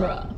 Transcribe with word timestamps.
genre. 0.00 0.37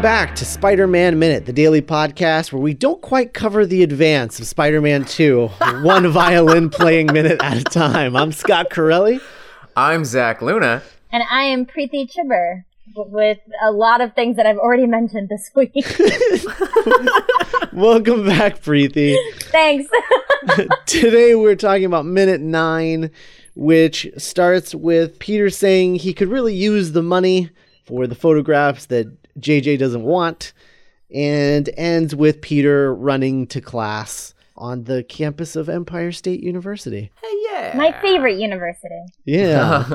Welcome 0.00 0.26
back 0.26 0.34
to 0.36 0.46
Spider 0.46 0.86
Man 0.86 1.18
Minute, 1.18 1.44
the 1.44 1.52
daily 1.52 1.82
podcast 1.82 2.54
where 2.54 2.62
we 2.62 2.72
don't 2.72 3.02
quite 3.02 3.34
cover 3.34 3.66
the 3.66 3.82
advance 3.82 4.40
of 4.40 4.46
Spider 4.46 4.80
Man 4.80 5.04
2, 5.04 5.46
one 5.82 6.08
violin 6.10 6.70
playing 6.70 7.12
minute 7.12 7.38
at 7.42 7.58
a 7.58 7.64
time. 7.64 8.16
I'm 8.16 8.32
Scott 8.32 8.70
Corelli. 8.70 9.20
I'm 9.76 10.06
Zach 10.06 10.40
Luna. 10.40 10.80
And 11.12 11.22
I 11.30 11.42
am 11.42 11.66
Preeti 11.66 12.10
Chhibber 12.10 12.64
with 12.96 13.40
a 13.62 13.70
lot 13.72 14.00
of 14.00 14.14
things 14.14 14.36
that 14.36 14.46
I've 14.46 14.56
already 14.56 14.86
mentioned 14.86 15.28
this 15.28 15.50
week. 15.54 15.74
Welcome 17.74 18.24
back, 18.24 18.62
Preeti. 18.62 19.18
Thanks. 19.50 19.90
Today 20.86 21.34
we're 21.34 21.56
talking 21.56 21.84
about 21.84 22.06
minute 22.06 22.40
nine, 22.40 23.10
which 23.54 24.08
starts 24.16 24.74
with 24.74 25.18
Peter 25.18 25.50
saying 25.50 25.96
he 25.96 26.14
could 26.14 26.28
really 26.28 26.54
use 26.54 26.92
the 26.92 27.02
money 27.02 27.50
for 27.84 28.06
the 28.06 28.14
photographs 28.14 28.86
that 28.86 29.19
JJ 29.40 29.78
doesn't 29.78 30.02
want, 30.02 30.52
and 31.12 31.68
ends 31.76 32.14
with 32.14 32.40
Peter 32.40 32.94
running 32.94 33.46
to 33.48 33.60
class 33.60 34.34
on 34.60 34.84
the 34.84 35.02
campus 35.04 35.56
of 35.56 35.68
Empire 35.68 36.12
State 36.12 36.42
University. 36.42 37.10
Hey, 37.22 37.36
yeah. 37.50 37.72
My 37.76 37.98
favorite 38.02 38.38
university. 38.38 39.06
Yeah. 39.24 39.84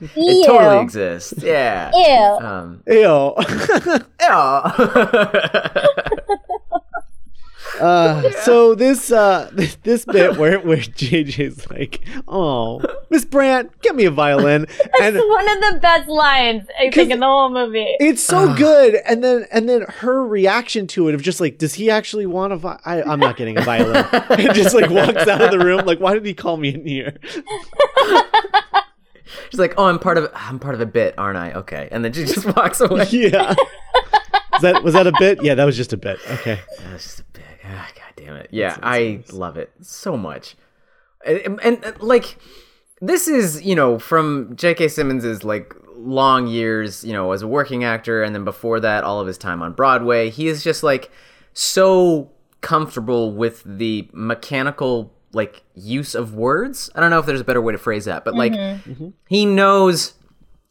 it 0.00 0.10
Ew. 0.16 0.44
totally 0.46 0.82
exists. 0.82 1.34
Yeah. 1.42 1.90
Ew. 1.92 2.46
Um, 2.46 2.82
Ew. 2.86 3.34
yeah. 4.20 5.86
Uh, 7.80 8.30
so 8.42 8.74
this 8.74 9.10
uh 9.10 9.50
this, 9.54 9.76
this 9.82 10.04
bit 10.04 10.36
where 10.36 10.60
where 10.60 10.76
JJ's 10.76 11.68
like, 11.70 12.06
"Oh, 12.28 12.80
Miss 13.10 13.24
Brandt, 13.24 13.80
get 13.82 13.96
me 13.96 14.04
a 14.04 14.10
violin," 14.10 14.66
and 15.02 15.16
It's 15.16 15.26
one 15.28 15.48
of 15.48 15.74
the 15.74 15.78
best 15.80 16.08
lines 16.08 16.66
I 16.78 16.90
think 16.90 17.10
in 17.10 17.20
the 17.20 17.26
whole 17.26 17.50
movie. 17.50 17.96
it's 18.00 18.22
so 18.22 18.54
good. 18.54 18.94
And 19.06 19.24
then 19.24 19.46
and 19.50 19.68
then 19.68 19.82
her 19.88 20.24
reaction 20.24 20.86
to 20.88 21.08
it 21.08 21.14
of 21.14 21.22
just 21.22 21.40
like, 21.40 21.58
"Does 21.58 21.74
he 21.74 21.90
actually 21.90 22.26
want 22.26 22.52
a 22.52 22.56
vi- 22.56 22.80
I, 22.84 23.02
I'm 23.02 23.18
not 23.20 23.36
getting 23.36 23.58
a 23.58 23.62
violin," 23.62 24.04
and 24.12 24.54
just 24.54 24.74
like 24.74 24.90
walks 24.90 25.26
out 25.26 25.42
of 25.42 25.50
the 25.50 25.58
room. 25.58 25.84
Like, 25.84 25.98
why 25.98 26.14
did 26.14 26.24
he 26.24 26.34
call 26.34 26.56
me 26.56 26.74
in 26.74 26.86
here? 26.86 27.16
She's 29.50 29.58
like, 29.58 29.74
"Oh, 29.76 29.86
I'm 29.86 29.98
part 29.98 30.18
of 30.18 30.30
I'm 30.34 30.58
part 30.58 30.74
of 30.74 30.80
a 30.80 30.86
bit, 30.86 31.14
aren't 31.18 31.38
I?" 31.38 31.52
Okay, 31.54 31.88
and 31.90 32.04
then 32.04 32.12
she 32.12 32.24
just 32.24 32.44
walks 32.56 32.80
away. 32.80 33.06
Yeah. 33.10 33.54
Was 34.52 34.62
that 34.62 34.84
was 34.84 34.94
that 34.94 35.06
a 35.08 35.12
bit? 35.18 35.42
Yeah, 35.42 35.54
that 35.56 35.64
was 35.64 35.76
just 35.76 35.92
a 35.92 35.96
bit. 35.96 36.18
Okay. 36.30 36.60
That's 36.78 37.02
just 37.04 37.20
a 37.20 37.24
bit. 37.32 37.33
Ah, 37.66 37.88
God 37.94 38.12
damn 38.16 38.36
it. 38.36 38.48
Yeah, 38.50 38.76
I 38.82 39.22
love 39.32 39.56
it 39.56 39.72
so 39.80 40.16
much. 40.16 40.56
And, 41.24 41.38
and, 41.38 41.60
and, 41.62 41.84
uh, 41.84 41.92
like 42.00 42.38
this 43.00 43.28
is, 43.28 43.62
you 43.62 43.74
know, 43.74 43.98
from 43.98 44.54
J.K. 44.56 44.88
Simmons's 44.88 45.44
like 45.44 45.74
long 45.96 46.46
years, 46.46 47.04
you 47.04 47.12
know, 47.12 47.32
as 47.32 47.42
a 47.42 47.48
working 47.48 47.84
actor 47.84 48.22
and 48.22 48.34
then 48.34 48.44
before 48.44 48.80
that 48.80 49.04
all 49.04 49.20
of 49.20 49.26
his 49.26 49.38
time 49.38 49.62
on 49.62 49.72
Broadway. 49.72 50.30
He 50.30 50.48
is 50.48 50.62
just 50.62 50.82
like 50.82 51.10
so 51.52 52.30
comfortable 52.60 53.32
with 53.32 53.62
the 53.64 54.08
mechanical 54.12 55.12
like 55.32 55.62
use 55.74 56.14
of 56.14 56.34
words. 56.34 56.90
I 56.94 57.00
don't 57.00 57.10
know 57.10 57.18
if 57.18 57.26
there's 57.26 57.40
a 57.40 57.44
better 57.44 57.62
way 57.62 57.72
to 57.72 57.78
phrase 57.78 58.04
that, 58.04 58.24
but 58.24 58.34
like 58.34 58.54
he 59.28 59.46
knows 59.46 60.14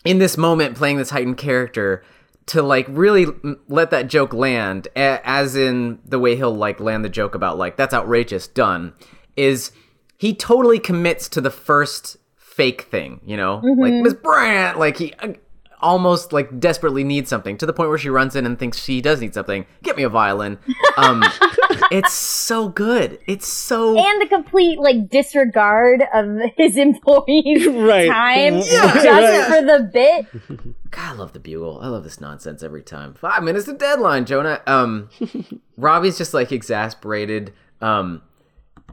in 0.06 0.20
this 0.20 0.38
moment 0.38 0.75
playing 0.75 0.98
this 0.98 1.10
heightened 1.10 1.38
character 1.38 2.04
to 2.48 2.62
like 2.62 2.86
really 2.90 3.28
let 3.68 3.90
that 3.92 4.08
joke 4.08 4.34
land 4.34 4.88
a- 4.96 5.22
as 5.24 5.56
in 5.56 6.00
the 6.06 6.20
way 6.20 6.36
he'll 6.36 6.56
like 6.56 6.80
land 6.80 7.04
the 7.06 7.09
joke 7.09 7.36
about 7.36 7.58
like 7.58 7.78
that's 7.78 7.94
outrageous 7.94 8.48
done 8.48 8.94
is 9.36 9.72
he 10.18 10.34
totally 10.34 10.80
commits 10.80 11.28
to 11.30 11.42
the 11.42 11.50
first 11.52 12.18
fake 12.36 12.81
thing 12.84 13.20
you 13.26 13.38
know 13.38 13.62
like 13.78 13.94
miss 13.94 14.14
brandt 14.14 14.78
like 14.78 14.98
he 14.98 15.14
uh, 15.20 15.34
almost 15.81 16.31
like 16.31 16.59
desperately 16.59 17.04
needs 17.04 17.30
something 17.30 17.58
to 17.58 17.66
the 17.66 17.74
point 17.74 17.90
where 17.90 17.98
she 17.98 18.09
runs 18.09 18.36
in 18.36 18.46
and 18.46 18.58
thinks 18.60 18.78
she 18.81 19.02
does 19.02 19.20
need 19.20 19.34
something 19.34 19.66
get 19.81 19.98
me 19.98 20.04
a 20.04 20.10
violin 20.10 20.58
um 20.98 21.24
it's 21.92 22.14
so 22.14 22.70
good 22.70 23.20
it's 23.28 23.48
so 23.48 23.98
and 23.98 24.22
the 24.22 24.28
complete 24.28 24.80
like 24.80 25.10
disregard 25.10 26.04
of 26.14 26.25
his 26.56 26.78
employees' 26.88 27.68
Right. 27.68 28.08
time 28.10 28.54
Yeah, 28.56 28.94
just 28.94 29.06
right. 29.06 29.46
for 29.48 29.66
the 29.66 29.90
bit. 29.92 30.75
God, 30.94 31.09
I 31.09 31.14
love 31.14 31.34
the 31.34 31.40
bugle. 31.40 31.80
I 31.81 31.88
love 31.88 32.04
this 32.04 32.22
nonsense 32.22 32.62
every 32.62 32.84
time. 32.84 33.16
Five 33.16 33.42
minutes 33.42 33.66
to 33.66 33.74
deadline, 33.74 34.26
Jonah. 34.26 34.62
Um, 34.68 35.09
Robbie's 35.78 36.20
just 36.20 36.36
like 36.36 36.52
exasperated. 36.52 37.52
Um, 37.81 38.22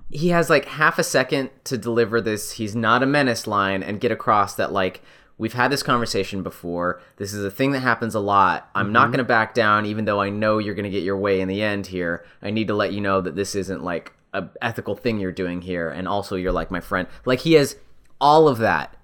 he 0.08 0.28
has 0.28 0.48
like 0.48 0.64
half 0.64 0.98
a 0.98 1.04
second 1.04 1.50
to 1.64 1.76
deliver 1.76 2.22
this 2.22 2.52
"he's 2.52 2.74
not 2.74 3.02
a 3.02 3.06
menace" 3.06 3.46
line 3.46 3.82
and 3.82 4.00
get 4.00 4.10
across 4.10 4.54
that 4.54 4.72
like 4.72 5.02
we've 5.36 5.52
had 5.52 5.70
this 5.70 5.82
conversation 5.82 6.42
before. 6.42 7.02
This 7.16 7.34
is 7.34 7.44
a 7.44 7.50
thing 7.50 7.72
that 7.72 7.80
happens 7.80 8.14
a 8.14 8.20
lot. 8.20 8.70
I'm 8.74 8.92
not 8.92 9.08
going 9.08 9.18
to 9.18 9.24
back 9.24 9.52
down, 9.52 9.84
even 9.84 10.06
though 10.06 10.22
I 10.22 10.30
know 10.30 10.56
you're 10.56 10.74
going 10.74 10.84
to 10.84 10.90
get 10.90 11.02
your 11.02 11.18
way 11.18 11.42
in 11.42 11.48
the 11.48 11.60
end. 11.62 11.86
Here, 11.86 12.24
I 12.40 12.50
need 12.50 12.68
to 12.68 12.74
let 12.74 12.94
you 12.94 13.02
know 13.02 13.20
that 13.20 13.36
this 13.36 13.54
isn't 13.54 13.84
like 13.84 14.14
a 14.32 14.48
ethical 14.62 14.94
thing 14.96 15.20
you're 15.20 15.32
doing 15.32 15.60
here, 15.60 15.90
and 15.90 16.08
also 16.08 16.36
you're 16.36 16.50
like 16.50 16.70
my 16.70 16.80
friend. 16.80 17.08
Like 17.26 17.40
he 17.40 17.52
has 17.54 17.76
all 18.22 18.48
of 18.48 18.56
that 18.58 18.96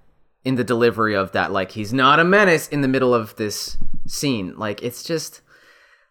in 0.47 0.55
the 0.55 0.65
delivery 0.65 1.15
of 1.15 1.33
that 1.33 1.51
like 1.53 1.73
he's 1.73 1.93
not 1.93 2.21
a 2.21 2.25
menace 2.25 2.69
in 2.69 2.81
the 2.81 2.89
middle 2.89 3.13
of 3.13 3.35
this 3.37 3.77
scene. 4.07 4.55
Like 4.57 4.83
it's 4.83 5.03
just 5.03 5.43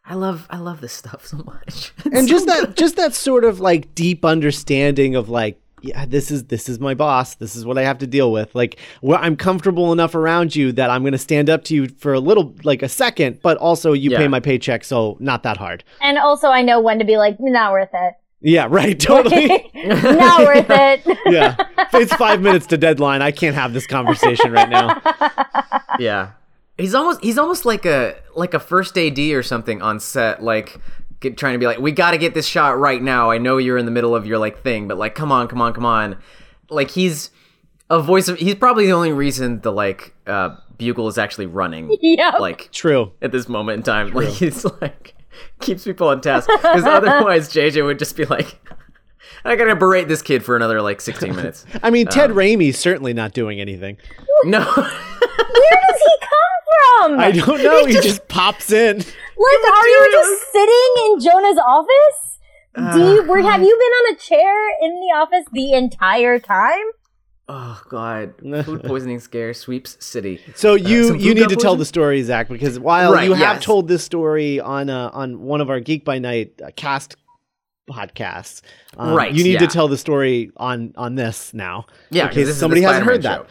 i 0.07 0.13
love 0.13 0.45
i 0.51 0.57
love 0.57 0.81
this 0.81 0.93
stuff 0.93 1.25
so 1.25 1.37
much. 1.37 1.91
And 2.13 2.27
just 2.27 2.45
that 2.45 2.75
just 2.75 2.95
that 2.97 3.15
sort 3.15 3.43
of 3.45 3.59
like 3.59 3.95
deep 3.95 4.23
understanding 4.25 5.15
of 5.15 5.29
like 5.29 5.59
yeah 5.81 6.05
this 6.05 6.31
is 6.31 6.45
this 6.45 6.67
is 6.69 6.79
my 6.79 6.93
boss. 6.93 7.35
This 7.35 7.55
is 7.55 7.65
what 7.65 7.77
i 7.77 7.83
have 7.83 7.97
to 7.99 8.07
deal 8.07 8.31
with. 8.31 8.53
Like 8.53 8.77
well, 9.01 9.19
i'm 9.21 9.35
comfortable 9.35 9.91
enough 9.93 10.13
around 10.15 10.55
you 10.55 10.71
that 10.73 10.89
i'm 10.89 11.01
going 11.03 11.13
to 11.13 11.17
stand 11.29 11.49
up 11.49 11.63
to 11.65 11.73
you 11.75 11.87
for 11.87 12.13
a 12.13 12.19
little 12.19 12.53
like 12.63 12.81
a 12.83 12.89
second 12.89 13.41
but 13.41 13.57
also 13.57 13.93
you 13.93 14.11
Yeah. 14.11 14.17
pay 14.19 14.27
my 14.27 14.39
paycheck 14.39 14.83
so 14.83 15.15
not 15.19 15.43
that 15.43 15.57
hard. 15.57 15.83
And 16.01 16.17
also, 16.17 16.49
I 16.49 16.61
know 16.61 16.79
when 16.81 16.99
to 16.99 17.05
be 17.05 17.17
like, 17.17 17.37
not 17.39 17.71
worth 17.71 17.89
it. 17.93 18.13
Yeah 18.45 18.67
right 18.69 18.99
totally. 18.99 19.47
Not 19.73 20.45
worth 20.45 20.67
it. 20.69 21.17
yeah. 21.25 21.55
It's 21.93 22.13
five 22.13 22.41
minutes 22.41 22.67
to 22.67 22.77
deadline 22.77 23.21
i 23.21 23.31
can't 23.31 23.55
have 23.55 23.73
this 23.73 23.87
conversation 23.87 24.51
right 24.51 24.69
now. 24.69 25.01
Yeah. 25.97 26.31
He's 26.77 26.93
almost 26.93 27.23
he's 27.23 27.37
almost 27.37 27.63
like 27.63 27.85
a 27.85 28.17
like 28.35 28.53
a 28.53 28.59
first 28.59 28.97
ad 28.97 29.17
or 29.17 29.41
something 29.41 29.81
on 29.81 30.01
set 30.01 30.43
like 30.43 30.77
get, 31.21 31.37
trying 31.37 31.53
to 31.53 31.57
be 31.57 31.65
like 31.65 31.79
we 31.79 31.93
got 31.93 32.11
to 32.11 32.17
get 32.17 32.33
this 32.33 32.45
shot 32.45 32.77
right 32.77 33.01
now. 33.01 33.31
I 33.31 33.37
know 33.37 33.55
you're 33.55 33.77
in 33.77 33.85
the 33.85 33.93
middle 33.93 34.13
of 34.13 34.27
your 34.27 34.37
like 34.39 34.61
thing 34.61 34.89
but 34.89 34.97
like 34.97 35.15
come 35.15 35.31
on 35.31 35.47
come 35.47 35.61
on 35.61 35.73
come 35.73 35.85
on. 35.85 36.17
Like 36.69 36.91
he's 36.91 37.29
a 37.89 38.01
voice 38.01 38.27
of 38.27 38.37
he's 38.37 38.55
probably 38.55 38.87
the 38.87 38.91
only 38.91 39.13
reason 39.13 39.61
the 39.61 39.71
like 39.71 40.13
uh 40.27 40.57
bugle 40.77 41.07
is 41.07 41.17
actually 41.17 41.45
running. 41.45 41.95
Yep. 42.01 42.41
like 42.41 42.69
true. 42.73 43.13
at 43.21 43.31
this 43.31 43.47
moment 43.47 43.77
in 43.77 43.83
time. 43.83 44.11
Like 44.11 44.27
he's 44.27 44.65
like 44.81 45.14
keeps 45.61 45.83
people 45.83 46.07
on 46.09 46.21
task 46.21 46.49
because 46.49 46.83
otherwise 46.83 47.49
JJ 47.53 47.85
would 47.85 47.99
just 47.99 48.15
be 48.15 48.25
like, 48.25 48.59
I 49.43 49.55
gotta 49.55 49.75
berate 49.75 50.07
this 50.07 50.21
kid 50.21 50.43
for 50.43 50.55
another 50.55 50.81
like 50.81 51.01
16 51.01 51.35
minutes. 51.35 51.65
i 51.83 51.89
mean 51.89 52.07
ted 52.07 52.31
um, 52.31 52.37
Raimi's 52.37 52.77
certainly 52.79 53.13
not 53.13 53.33
doing 53.33 53.59
anything 53.59 53.97
No, 54.43 54.59
Where 54.59 54.75
does 54.83 56.01
he 56.01 56.17
come 56.21 57.09
from? 57.11 57.19
i 57.19 57.31
don't 57.31 57.63
know 57.63 57.85
he 57.85 57.93
just 57.93 58.27
pops 58.27 58.71
in 58.71 58.97
Like, 58.97 59.73
are 59.73 59.87
you 59.87 60.09
just 60.11 60.51
sitting 60.51 60.91
in 61.05 61.19
Jonah's 61.19 61.57
office? 61.57 62.39
Do 62.93 62.99
you, 62.99 63.21
uh, 63.21 63.25
were, 63.25 63.41
have 63.41 63.61
you 63.61 63.67
been 63.77 63.93
on 64.09 64.15
a 64.15 64.17
chair 64.17 64.69
in 64.81 64.95
the 64.95 65.13
office 65.15 65.45
the 65.53 65.71
entire 65.73 66.39
time? 66.39 66.83
Oh 67.49 67.81
god, 67.89 68.33
food 68.65 68.83
poisoning 68.85 69.19
scare 69.19 69.53
sweeps 69.53 69.97
city. 70.03 70.41
So 70.55 70.73
you 70.75 71.07
some 71.09 71.19
you 71.19 71.33
need 71.33 71.49
to 71.49 71.55
tell 71.55 71.75
the 71.75 71.85
story, 71.85 72.21
Zach, 72.23 72.47
because 72.49 72.79
while 72.79 73.13
Right, 73.13 73.25
you 73.25 73.33
have 73.33 73.57
yes. 73.57 73.63
told 73.63 73.87
this 73.87 74.03
story 74.03 74.59
on 74.59 74.89
uh, 74.89 75.09
on 75.13 75.41
one 75.41 75.61
of 75.61 75.69
our 75.69 75.79
Geek 75.79 76.03
by 76.05 76.19
Night 76.19 76.59
uh, 76.63 76.69
cast 76.75 77.15
podcasts. 77.89 78.61
Um, 78.97 79.13
Right, 79.13 79.33
You 79.33 79.43
need 79.43 79.59
to 79.59 79.67
tell 79.67 79.87
the 79.87 79.97
story 79.97 80.51
on 80.57 80.93
on 80.97 81.15
this 81.15 81.53
now. 81.53 81.85
Yeah, 82.09 82.23
in 82.23 82.27
'cause 82.29 82.35
case 82.35 82.45
this 82.47 82.49
is 82.49 82.55
the 82.55 82.59
somebody 82.61 82.81
hasn't 82.81 83.05
heard 83.05 83.21
that. 83.23 83.45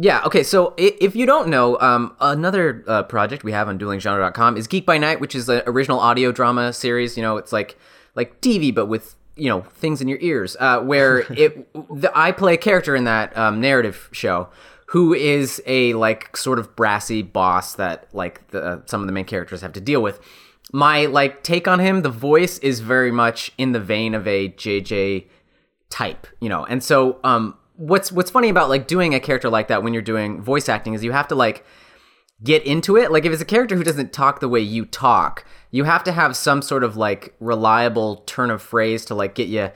Yeah, 0.00 0.22
okay, 0.26 0.44
so 0.44 0.74
if 0.76 1.16
you 1.16 1.26
don't 1.26 1.48
know, 1.48 1.76
um, 1.80 2.14
another 2.20 2.84
uh, 2.86 3.02
project 3.02 3.42
we 3.42 3.50
have 3.50 3.68
on 3.68 3.80
duelinggenre.com 3.80 4.56
is 4.56 4.68
Geek 4.68 4.86
by 4.86 4.96
Night, 4.96 5.20
which 5.20 5.34
is 5.34 5.48
an 5.48 5.62
original 5.66 5.98
audio 5.98 6.30
drama 6.30 6.72
series. 6.72 7.16
You 7.16 7.22
know, 7.24 7.36
it's 7.36 7.52
like 7.52 7.76
like 8.14 8.40
TV, 8.40 8.72
but 8.72 8.86
with, 8.86 9.16
you 9.38 9.48
know, 9.48 9.62
things 9.62 10.00
in 10.00 10.08
your 10.08 10.18
ears, 10.20 10.56
uh, 10.60 10.80
where 10.82 11.20
it 11.32 11.72
the, 11.72 12.10
I 12.14 12.32
play 12.32 12.54
a 12.54 12.58
character 12.58 12.94
in 12.94 13.04
that 13.04 13.36
um, 13.36 13.60
narrative 13.60 14.08
show 14.12 14.48
who 14.86 15.12
is 15.12 15.62
a, 15.66 15.92
like, 15.94 16.34
sort 16.34 16.58
of 16.58 16.74
brassy 16.74 17.20
boss 17.20 17.74
that, 17.74 18.08
like, 18.14 18.48
the, 18.48 18.82
some 18.86 19.02
of 19.02 19.06
the 19.06 19.12
main 19.12 19.26
characters 19.26 19.60
have 19.60 19.74
to 19.74 19.82
deal 19.82 20.02
with. 20.02 20.18
My, 20.72 21.04
like, 21.04 21.42
take 21.42 21.68
on 21.68 21.78
him, 21.78 22.00
the 22.00 22.08
voice 22.08 22.56
is 22.60 22.80
very 22.80 23.10
much 23.12 23.52
in 23.58 23.72
the 23.72 23.80
vein 23.80 24.14
of 24.14 24.26
a 24.26 24.48
JJ 24.48 25.26
type, 25.90 26.26
you 26.40 26.48
know. 26.48 26.64
And 26.64 26.82
so 26.82 27.18
um 27.24 27.56
what's 27.76 28.10
what's 28.12 28.30
funny 28.30 28.48
about 28.48 28.68
like 28.68 28.86
doing 28.86 29.14
a 29.14 29.20
character 29.20 29.48
like 29.48 29.68
that 29.68 29.82
when 29.82 29.92
you're 29.92 30.02
doing 30.02 30.42
voice 30.42 30.68
acting 30.68 30.94
is 30.94 31.04
you 31.04 31.12
have 31.12 31.28
to 31.28 31.34
like 31.34 31.64
get 32.42 32.62
into 32.64 32.96
it. 32.96 33.10
Like 33.10 33.24
if 33.24 33.32
it's 33.32 33.42
a 33.42 33.46
character 33.46 33.76
who 33.76 33.84
doesn't 33.84 34.12
talk 34.12 34.40
the 34.40 34.48
way 34.48 34.60
you 34.60 34.84
talk, 34.84 35.44
you 35.70 35.84
have 35.84 36.04
to 36.04 36.12
have 36.12 36.36
some 36.36 36.62
sort 36.62 36.84
of 36.84 36.96
like 36.96 37.34
reliable 37.40 38.16
turn 38.26 38.50
of 38.50 38.62
phrase 38.62 39.04
to 39.06 39.14
like 39.14 39.34
get 39.34 39.48
you 39.48 39.70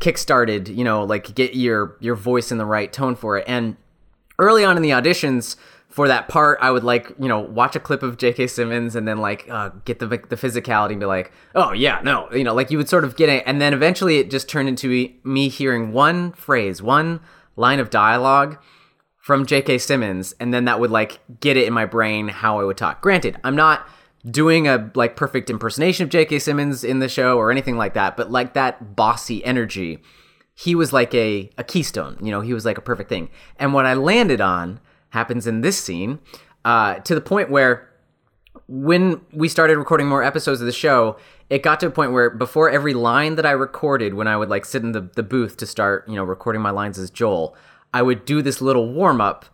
kickstarted, 0.00 0.74
you 0.74 0.84
know, 0.84 1.04
like 1.04 1.34
get 1.34 1.54
your 1.54 1.96
your 2.00 2.14
voice 2.14 2.50
in 2.50 2.58
the 2.58 2.64
right 2.64 2.92
tone 2.92 3.14
for 3.14 3.38
it. 3.38 3.44
And 3.46 3.76
early 4.38 4.64
on 4.64 4.76
in 4.76 4.82
the 4.82 4.90
auditions 4.90 5.56
for 5.88 6.08
that 6.08 6.28
part, 6.28 6.58
I 6.60 6.70
would 6.70 6.82
like 6.82 7.12
you 7.18 7.28
know 7.28 7.38
watch 7.38 7.76
a 7.76 7.80
clip 7.80 8.02
of 8.02 8.16
J.K. 8.16 8.48
Simmons 8.48 8.96
and 8.96 9.06
then 9.06 9.18
like 9.18 9.48
uh, 9.50 9.70
get 9.84 9.98
the 9.98 10.06
the 10.06 10.36
physicality 10.36 10.92
and 10.92 11.00
be 11.00 11.06
like, 11.06 11.32
oh 11.54 11.72
yeah, 11.72 12.00
no, 12.02 12.30
you 12.32 12.44
know, 12.44 12.54
like 12.54 12.70
you 12.70 12.78
would 12.78 12.88
sort 12.88 13.04
of 13.04 13.16
get 13.16 13.28
it, 13.28 13.44
and 13.46 13.60
then 13.60 13.72
eventually 13.72 14.18
it 14.18 14.30
just 14.30 14.48
turned 14.48 14.68
into 14.68 14.88
me- 14.88 15.16
me 15.24 15.48
hearing 15.48 15.92
one 15.92 16.32
phrase, 16.32 16.82
one 16.82 17.20
line 17.56 17.78
of 17.78 17.90
dialogue 17.90 18.58
from 19.18 19.46
J.K. 19.46 19.78
Simmons, 19.78 20.34
and 20.40 20.52
then 20.52 20.64
that 20.64 20.80
would 20.80 20.90
like 20.90 21.20
get 21.40 21.56
it 21.56 21.66
in 21.66 21.72
my 21.72 21.86
brain 21.86 22.28
how 22.28 22.60
I 22.60 22.64
would 22.64 22.76
talk. 22.76 23.00
Granted, 23.00 23.38
I'm 23.44 23.56
not 23.56 23.86
doing 24.28 24.66
a 24.66 24.90
like 24.94 25.16
perfect 25.16 25.50
impersonation 25.50 26.04
of 26.04 26.10
J.K. 26.10 26.38
Simmons 26.38 26.84
in 26.84 26.98
the 26.98 27.08
show 27.08 27.36
or 27.38 27.50
anything 27.50 27.76
like 27.76 27.94
that, 27.94 28.16
but 28.16 28.30
like 28.30 28.54
that 28.54 28.96
bossy 28.96 29.44
energy 29.44 30.00
he 30.54 30.74
was 30.74 30.92
like 30.92 31.12
a, 31.14 31.50
a 31.58 31.64
keystone 31.64 32.16
you 32.22 32.30
know 32.30 32.40
he 32.40 32.54
was 32.54 32.64
like 32.64 32.78
a 32.78 32.82
perfect 32.82 33.08
thing 33.08 33.28
and 33.58 33.74
what 33.74 33.84
i 33.84 33.94
landed 33.94 34.40
on 34.40 34.80
happens 35.10 35.46
in 35.46 35.60
this 35.60 35.78
scene 35.82 36.18
uh, 36.64 36.94
to 37.00 37.14
the 37.14 37.20
point 37.20 37.50
where 37.50 37.90
when 38.68 39.20
we 39.32 39.48
started 39.48 39.76
recording 39.76 40.06
more 40.06 40.22
episodes 40.22 40.60
of 40.60 40.66
the 40.66 40.72
show 40.72 41.16
it 41.50 41.62
got 41.62 41.78
to 41.78 41.86
a 41.86 41.90
point 41.90 42.12
where 42.12 42.30
before 42.30 42.70
every 42.70 42.94
line 42.94 43.34
that 43.34 43.44
i 43.44 43.50
recorded 43.50 44.14
when 44.14 44.28
i 44.28 44.36
would 44.36 44.48
like 44.48 44.64
sit 44.64 44.82
in 44.82 44.92
the, 44.92 45.02
the 45.16 45.22
booth 45.22 45.56
to 45.56 45.66
start 45.66 46.08
you 46.08 46.14
know 46.14 46.24
recording 46.24 46.62
my 46.62 46.70
lines 46.70 46.98
as 46.98 47.10
joel 47.10 47.56
i 47.92 48.00
would 48.00 48.24
do 48.24 48.40
this 48.40 48.62
little 48.62 48.92
warm-up 48.92 49.44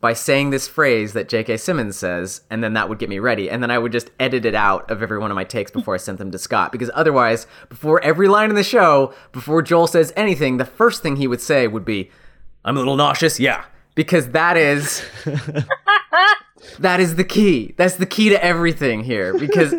by 0.00 0.12
saying 0.12 0.50
this 0.50 0.68
phrase 0.68 1.14
that 1.14 1.28
J.K. 1.28 1.56
Simmons 1.56 1.96
says, 1.96 2.42
and 2.50 2.62
then 2.62 2.74
that 2.74 2.88
would 2.88 2.98
get 2.98 3.08
me 3.08 3.18
ready. 3.18 3.48
And 3.48 3.62
then 3.62 3.70
I 3.70 3.78
would 3.78 3.92
just 3.92 4.10
edit 4.20 4.44
it 4.44 4.54
out 4.54 4.90
of 4.90 5.02
every 5.02 5.18
one 5.18 5.30
of 5.30 5.34
my 5.34 5.44
takes 5.44 5.70
before 5.70 5.94
I 5.94 5.98
sent 5.98 6.18
them 6.18 6.30
to 6.32 6.38
Scott. 6.38 6.70
Because 6.70 6.90
otherwise, 6.94 7.46
before 7.68 8.02
every 8.02 8.28
line 8.28 8.50
in 8.50 8.56
the 8.56 8.62
show, 8.62 9.14
before 9.32 9.62
Joel 9.62 9.86
says 9.86 10.12
anything, 10.14 10.58
the 10.58 10.66
first 10.66 11.02
thing 11.02 11.16
he 11.16 11.26
would 11.26 11.40
say 11.40 11.66
would 11.66 11.84
be, 11.84 12.10
I'm 12.64 12.76
a 12.76 12.80
little 12.80 12.96
nauseous, 12.96 13.40
yeah. 13.40 13.64
Because 13.94 14.30
that 14.30 14.58
is 14.58 15.02
that 16.78 17.00
is 17.00 17.16
the 17.16 17.24
key. 17.24 17.74
That's 17.78 17.96
the 17.96 18.04
key 18.04 18.28
to 18.28 18.44
everything 18.44 19.02
here. 19.02 19.36
Because 19.38 19.74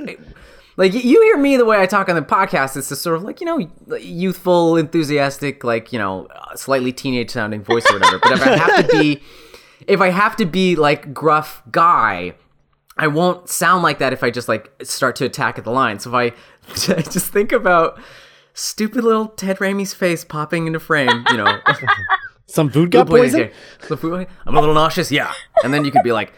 like 0.78 0.94
you 0.94 1.22
hear 1.22 1.38
me 1.38 1.58
the 1.58 1.66
way 1.66 1.80
I 1.80 1.86
talk 1.86 2.10
on 2.10 2.16
the 2.16 2.22
podcast, 2.24 2.76
it's 2.76 2.90
this 2.90 3.02
sort 3.02 3.18
of 3.18 3.24
like, 3.24 3.40
you 3.40 3.46
know, 3.46 3.70
youthful, 3.98 4.78
enthusiastic, 4.78 5.64
like, 5.64 5.94
you 5.94 6.00
know, 6.00 6.28
slightly 6.56 6.92
teenage 6.92 7.30
sounding 7.30 7.64
voice 7.64 7.86
or 7.92 8.00
whatever. 8.00 8.20
But 8.20 8.32
if 8.34 8.42
I 8.42 8.58
have 8.58 8.90
to 8.90 8.98
be 9.00 9.22
if 9.88 10.02
I 10.02 10.10
have 10.10 10.36
to 10.38 10.46
be 10.46 10.76
like 10.76 11.14
gruff 11.14 11.64
guy, 11.72 12.34
I 12.98 13.08
won't 13.08 13.50
sound 13.50 13.84
like 13.84 14.00
that 14.00 14.14
if 14.14 14.24
I 14.24 14.30
just 14.30 14.48
like 14.48 14.72
start 14.84 15.16
to 15.18 15.26
attack 15.26 15.58
at 15.58 15.64
the 15.64 15.72
line. 15.72 16.00
So 16.00 16.16
if 16.16 16.16
I 16.16 17.02
just 17.02 17.32
think 17.32 17.52
about 17.52 18.00
stupid 18.54 19.04
little 19.04 19.28
Ted 19.28 19.58
Raimi's 19.58 19.94
face 19.94 20.24
popping 20.26 20.68
into 20.68 20.80
frame, 20.80 21.26
you 21.30 21.38
know, 21.38 21.60
Some 22.48 22.70
food 22.70 22.92
got 22.92 23.08
poisoned. 23.08 23.52
Food- 23.80 24.28
I'm 24.46 24.56
a 24.56 24.60
little 24.60 24.74
nauseous, 24.76 25.12
yeah. 25.12 25.34
And 25.64 25.74
then 25.74 25.84
you 25.84 25.92
could 25.92 26.04
be 26.04 26.14
like, 26.14 26.32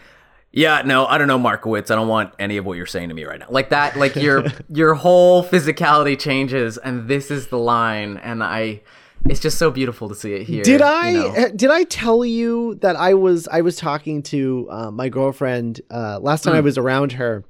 yeah, 0.50 0.82
no, 0.84 1.06
I 1.06 1.18
don't 1.18 1.28
know, 1.28 1.38
Markowitz. 1.38 1.92
I 1.92 1.94
don't 1.94 2.08
want 2.08 2.34
any 2.40 2.56
of 2.56 2.66
what 2.66 2.76
you're 2.76 2.86
saying 2.86 3.08
to 3.10 3.14
me 3.14 3.24
right 3.24 3.38
now. 3.38 3.46
Like 3.48 3.70
that, 3.70 3.96
like 3.96 4.16
your 4.16 4.44
your 4.68 4.94
whole 4.94 5.44
physicality 5.44 6.18
changes, 6.18 6.76
and 6.76 7.06
this 7.06 7.30
is 7.30 7.46
the 7.48 7.58
line, 7.58 8.16
and 8.18 8.42
I. 8.42 8.82
It's 9.28 9.40
just 9.40 9.58
so 9.58 9.70
beautiful 9.70 10.08
to 10.08 10.14
see 10.14 10.32
it 10.32 10.46
here. 10.46 10.62
Did 10.64 10.80
you 10.80 10.86
I 10.86 11.12
know? 11.12 11.28
uh, 11.28 11.48
did 11.54 11.70
I 11.70 11.84
tell 11.84 12.24
you 12.24 12.76
that 12.76 12.96
I 12.96 13.14
was 13.14 13.46
I 13.48 13.60
was 13.60 13.76
talking 13.76 14.22
to 14.24 14.66
uh, 14.70 14.90
my 14.90 15.08
girlfriend 15.08 15.80
uh, 15.90 16.18
last 16.20 16.42
time 16.44 16.54
I 16.54 16.60
was 16.60 16.78
around 16.78 17.12
her? 17.12 17.44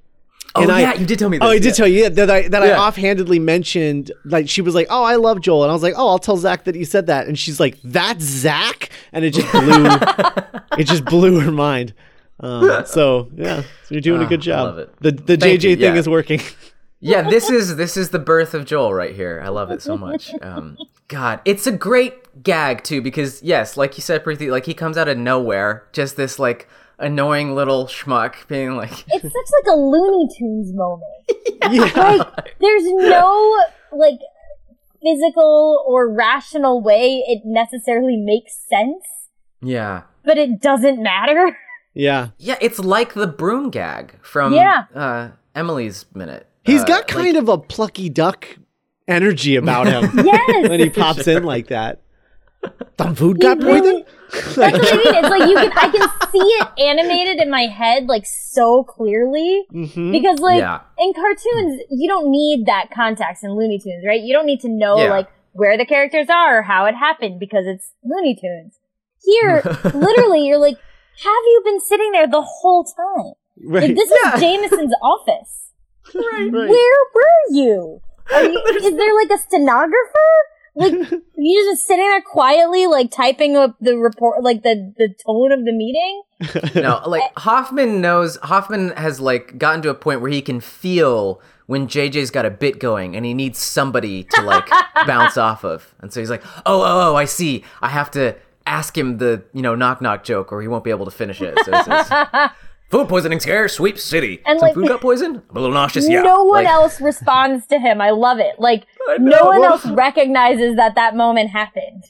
Oh 0.56 0.62
and 0.62 0.72
I- 0.72 0.80
yeah, 0.80 0.94
you 0.94 1.06
did 1.06 1.18
tell 1.20 1.28
me 1.30 1.38
this. 1.38 1.46
Oh, 1.46 1.50
I 1.50 1.58
did 1.58 1.66
yeah. 1.66 1.72
tell 1.72 1.86
you 1.86 2.02
yeah, 2.02 2.08
that 2.08 2.28
I 2.30 2.48
that 2.48 2.62
I 2.62 2.72
offhandedly 2.76 3.38
mentioned 3.38 4.10
like 4.24 4.48
she 4.48 4.62
was 4.62 4.74
like, 4.74 4.88
"Oh, 4.90 5.04
I 5.04 5.14
love 5.14 5.40
Joel," 5.40 5.62
and 5.62 5.70
I 5.70 5.72
was 5.74 5.82
like, 5.82 5.94
"Oh, 5.96 6.08
I'll 6.08 6.18
tell 6.18 6.36
Zach 6.36 6.64
that 6.64 6.74
you 6.74 6.84
said 6.84 7.06
that," 7.06 7.28
and 7.28 7.38
she's 7.38 7.60
like, 7.60 7.78
"That's 7.84 8.24
Zach," 8.24 8.90
and 9.12 9.24
it 9.24 9.30
just 9.32 9.50
blew 9.52 9.86
it 10.76 10.84
just 10.84 11.04
blew 11.04 11.38
her 11.38 11.52
mind. 11.52 11.94
Um, 12.40 12.84
so 12.86 13.30
yeah, 13.36 13.60
so 13.62 13.66
you're 13.90 14.00
doing 14.00 14.22
a 14.22 14.24
Ah, 14.24 14.28
good 14.28 14.40
I 14.40 14.42
job. 14.42 14.66
love 14.66 14.78
it. 14.78 14.94
The 15.00 15.12
the 15.12 15.36
Thank 15.36 15.60
JJ 15.60 15.70
you, 15.70 15.76
thing 15.76 15.94
yeah. 15.94 16.00
is 16.00 16.08
working. 16.08 16.40
yeah 17.00 17.22
this 17.22 17.48
is 17.50 17.76
this 17.76 17.96
is 17.96 18.10
the 18.10 18.18
birth 18.18 18.52
of 18.54 18.64
joel 18.64 18.92
right 18.94 19.14
here 19.14 19.40
i 19.44 19.48
love 19.48 19.70
it 19.70 19.80
so 19.82 19.96
much 19.96 20.32
um 20.42 20.76
god 21.08 21.40
it's 21.44 21.66
a 21.66 21.72
great 21.72 22.42
gag 22.42 22.82
too 22.84 23.00
because 23.02 23.42
yes 23.42 23.76
like 23.76 23.96
you 23.96 24.02
said 24.02 24.22
Preeti, 24.24 24.50
like 24.50 24.66
he 24.66 24.74
comes 24.74 24.96
out 24.98 25.08
of 25.08 25.16
nowhere 25.18 25.86
just 25.92 26.16
this 26.16 26.38
like 26.38 26.68
annoying 26.98 27.54
little 27.54 27.86
schmuck 27.86 28.46
being 28.48 28.76
like 28.76 28.92
It's 29.08 29.22
such 29.22 29.32
like 29.64 29.74
a 29.74 29.76
Looney 29.76 30.28
Tunes 30.36 30.70
moment. 30.74 31.02
yeah. 31.70 32.02
Like 32.08 32.54
there's 32.60 32.84
no 32.84 33.58
like 33.90 34.18
physical 35.02 35.82
or 35.88 36.12
rational 36.14 36.82
way 36.82 37.22
it 37.26 37.40
necessarily 37.46 38.18
makes 38.18 38.52
sense, 38.68 39.02
yeah 39.62 40.02
but 40.24 40.36
it 40.38 40.60
doesn't 40.60 41.02
matter. 41.02 41.56
Yeah. 41.92 42.28
yeah 42.38 42.56
it's 42.60 42.78
like 42.78 43.14
the 43.14 43.26
broom 43.26 43.68
gag 43.70 44.14
from 44.22 44.52
Yeah. 44.54 44.84
uh 44.94 45.30
emily's 45.56 46.04
minute 46.14 46.46
He's 46.64 46.82
Uh, 46.82 46.86
got 46.86 47.08
kind 47.08 47.36
of 47.36 47.48
a 47.48 47.58
plucky 47.58 48.08
duck 48.08 48.46
energy 49.08 49.56
about 49.56 49.86
him 49.86 50.10
Yes. 50.26 50.68
when 50.68 50.80
he 50.80 50.90
pops 50.90 51.26
in 51.26 51.42
like 51.44 51.68
that. 51.68 52.00
Some 52.98 53.14
food 53.14 53.40
got 53.40 53.58
really- 53.62 53.80
poisoned? 53.80 54.04
That's 54.32 54.56
what 54.56 54.66
I 54.66 54.72
mean. 54.72 55.14
It's 55.24 55.28
like 55.28 55.48
you 55.48 55.54
can 55.56 55.72
I 55.72 55.88
can 55.90 56.30
see 56.30 56.38
it 56.38 56.68
animated 56.78 57.38
in 57.42 57.50
my 57.50 57.62
head 57.66 58.06
like 58.06 58.24
so 58.26 58.84
clearly. 58.84 59.64
Mhm. 59.72 60.12
Because 60.12 60.38
like 60.38 60.60
Yeah. 60.60 60.80
in 60.98 61.12
cartoons, 61.14 61.82
you 61.90 62.06
don't 62.08 62.30
need 62.30 62.66
that 62.66 62.90
context 62.94 63.42
in 63.42 63.56
Looney 63.56 63.78
Tunes, 63.80 64.04
right? 64.06 64.20
You 64.20 64.32
don't 64.34 64.46
need 64.46 64.60
to 64.60 64.68
know 64.68 64.98
Yeah. 64.98 65.10
like 65.10 65.28
where 65.52 65.76
the 65.76 65.84
characters 65.86 66.28
are 66.28 66.58
or 66.58 66.62
how 66.62 66.84
it 66.86 66.94
happened 66.94 67.40
because 67.40 67.64
it's 67.66 67.92
Looney 68.04 68.36
Tunes. 68.36 68.78
Here, 69.24 69.62
literally, 69.94 70.46
you're 70.46 70.58
like, 70.58 70.76
have 70.76 71.44
you 71.46 71.62
been 71.64 71.80
sitting 71.80 72.12
there 72.12 72.28
the 72.28 72.42
whole 72.42 72.84
time? 72.84 73.32
Right. 73.66 73.82
Like 73.88 73.96
this 73.96 74.10
is 74.10 74.40
Jameson's 74.40 74.94
office. 75.02 75.69
right. 76.14 76.52
Where 76.52 76.68
were 77.14 77.50
you? 77.50 78.00
Are 78.32 78.44
you 78.44 78.62
is 78.80 78.96
there 78.96 79.14
like 79.14 79.30
a 79.30 79.38
stenographer? 79.38 80.30
Like 80.76 80.92
you 81.36 81.70
just 81.70 81.86
sitting 81.86 82.08
there 82.08 82.22
quietly, 82.22 82.86
like 82.86 83.10
typing 83.10 83.56
up 83.56 83.76
the 83.80 83.96
report, 83.96 84.42
like 84.42 84.62
the 84.62 84.92
the 84.96 85.14
tone 85.26 85.52
of 85.52 85.64
the 85.64 85.72
meeting. 85.72 86.22
no 86.74 87.02
like 87.06 87.22
hoffman 87.38 88.00
knows 88.00 88.36
hoffman 88.36 88.90
has 88.92 89.20
like 89.20 89.58
gotten 89.58 89.82
to 89.82 89.90
a 89.90 89.94
point 89.94 90.22
where 90.22 90.30
he 90.30 90.40
can 90.40 90.58
feel 90.58 91.38
when 91.66 91.86
jj's 91.86 92.30
got 92.30 92.46
a 92.46 92.50
bit 92.50 92.80
going 92.80 93.14
and 93.14 93.26
he 93.26 93.34
needs 93.34 93.58
somebody 93.58 94.24
to 94.24 94.40
like 94.40 94.66
bounce 95.06 95.36
off 95.36 95.64
of 95.64 95.94
and 96.00 96.14
so 96.14 96.18
he's 96.18 96.30
like 96.30 96.42
oh 96.64 96.80
oh 96.80 97.10
oh 97.10 97.14
i 97.14 97.26
see 97.26 97.62
i 97.82 97.90
have 97.90 98.10
to 98.10 98.34
ask 98.64 98.96
him 98.96 99.18
the 99.18 99.44
you 99.52 99.60
know 99.60 99.74
knock 99.74 100.00
knock 100.00 100.24
joke 100.24 100.50
or 100.50 100.62
he 100.62 100.68
won't 100.68 100.82
be 100.82 100.88
able 100.88 101.04
to 101.04 101.10
finish 101.10 101.42
it 101.42 101.54
so 101.62 101.72
it's, 101.74 101.86
it's, 101.86 102.52
food 102.90 103.08
poisoning 103.08 103.40
scare 103.40 103.68
sweep 103.68 103.98
city 103.98 104.42
And, 104.46 104.58
some 104.58 104.66
like- 104.68 104.74
food 104.74 104.88
got 104.88 105.00
poisoned 105.00 105.42
i'm 105.50 105.56
a 105.56 105.60
little 105.60 105.74
nauseous 105.74 106.08
yeah 106.08 106.22
no 106.22 106.44
one 106.44 106.64
Like, 106.64 106.72
else 106.72 107.00
responds 107.00 107.66
to 107.68 107.78
him. 107.78 108.00
I 108.00 108.10
love 108.10 108.38
it. 108.38 108.58
Like 108.58 108.84
no 109.18 109.44
one 109.44 109.64
else 109.64 109.86
recognizes 110.06 110.76
that 110.76 110.94
that 110.96 111.14
moment 111.16 111.50
happened. 111.50 112.04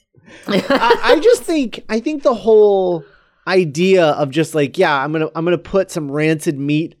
I, 0.47 0.99
I 1.03 1.19
just 1.19 1.43
think 1.43 1.83
I 1.89 1.99
think 1.99 2.23
the 2.23 2.33
whole 2.33 3.03
idea 3.47 4.05
of 4.11 4.29
just 4.31 4.55
like 4.55 4.77
yeah 4.77 5.03
I'm 5.03 5.11
gonna 5.11 5.29
I'm 5.35 5.43
gonna 5.45 5.57
put 5.57 5.91
some 5.91 6.09
rancid 6.11 6.57
meat 6.59 6.95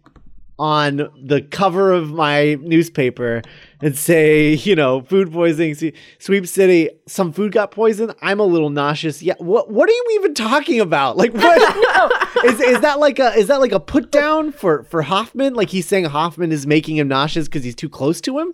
on 0.59 1.09
the 1.23 1.41
cover 1.41 1.91
of 1.91 2.11
my 2.11 2.55
newspaper 2.61 3.41
and 3.81 3.97
say 3.97 4.53
you 4.53 4.75
know 4.75 5.01
food 5.01 5.31
poisoning 5.31 5.75
Swe- 5.75 5.93
sweep 6.19 6.47
city 6.47 6.89
some 7.07 7.31
food 7.33 7.51
got 7.51 7.71
poisoned 7.71 8.13
I'm 8.21 8.39
a 8.39 8.45
little 8.45 8.69
nauseous 8.69 9.21
yeah 9.21 9.35
what 9.39 9.69
what 9.71 9.89
are 9.89 9.93
you 9.93 10.05
even 10.13 10.33
talking 10.33 10.79
about 10.79 11.17
like 11.17 11.33
what 11.33 11.57
is 12.45 12.59
is 12.59 12.81
that 12.81 12.99
like 12.99 13.19
a 13.19 13.33
is 13.33 13.47
that 13.47 13.59
like 13.59 13.71
a 13.71 13.79
put 13.79 14.11
down 14.11 14.51
for 14.51 14.83
for 14.83 15.01
Hoffman 15.01 15.53
like 15.53 15.69
he's 15.69 15.87
saying 15.87 16.05
Hoffman 16.05 16.51
is 16.51 16.65
making 16.67 16.97
him 16.97 17.07
nauseous 17.07 17.47
because 17.47 17.63
he's 17.63 17.75
too 17.75 17.89
close 17.89 18.21
to 18.21 18.39
him 18.39 18.53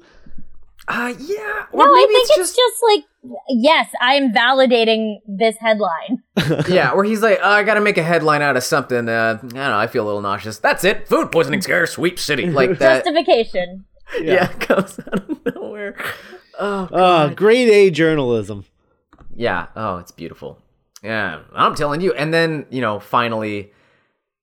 Uh, 0.89 1.13
yeah. 1.19 1.65
No, 1.73 1.83
Or 1.83 1.89
I 1.89 2.05
think 2.07 2.21
it's 2.21 2.29
it's 2.29 2.37
just 2.37 2.55
just 2.55 2.77
like 2.83 3.03
yes, 3.49 3.89
I'm 3.99 4.31
validating 4.31 5.17
this 5.27 5.55
headline. 5.59 6.23
yeah, 6.69 6.93
where 6.93 7.03
he's 7.03 7.21
like, 7.21 7.39
oh, 7.43 7.49
I 7.49 7.63
gotta 7.63 7.81
make 7.81 7.97
a 7.97 8.03
headline 8.03 8.41
out 8.41 8.55
of 8.55 8.63
something. 8.63 9.09
Uh, 9.09 9.37
I 9.41 9.43
don't 9.43 9.53
know. 9.53 9.77
I 9.77 9.87
feel 9.87 10.05
a 10.05 10.07
little 10.07 10.21
nauseous. 10.21 10.59
That's 10.59 10.85
it. 10.85 11.05
Food 11.09 11.29
poisoning 11.31 11.61
scare, 11.61 11.85
sweep 11.87 12.17
city. 12.19 12.49
Like 12.49 12.79
that. 12.79 13.03
Justification. 13.03 13.83
Yeah. 14.21 14.47
comes 14.59 14.99
out 14.99 15.29
of 15.29 15.55
nowhere. 15.55 15.95
Oh, 16.59 16.83
Uh, 16.91 17.27
grade 17.33 17.69
A 17.69 17.89
journalism. 17.91 18.65
yeah. 19.35 19.67
Oh, 19.75 19.97
it's 19.97 20.11
beautiful. 20.11 20.59
Yeah, 21.03 21.41
I'm 21.53 21.75
telling 21.75 22.01
you. 22.01 22.13
And 22.13 22.33
then 22.33 22.65
you 22.69 22.81
know, 22.81 22.99
finally, 22.99 23.71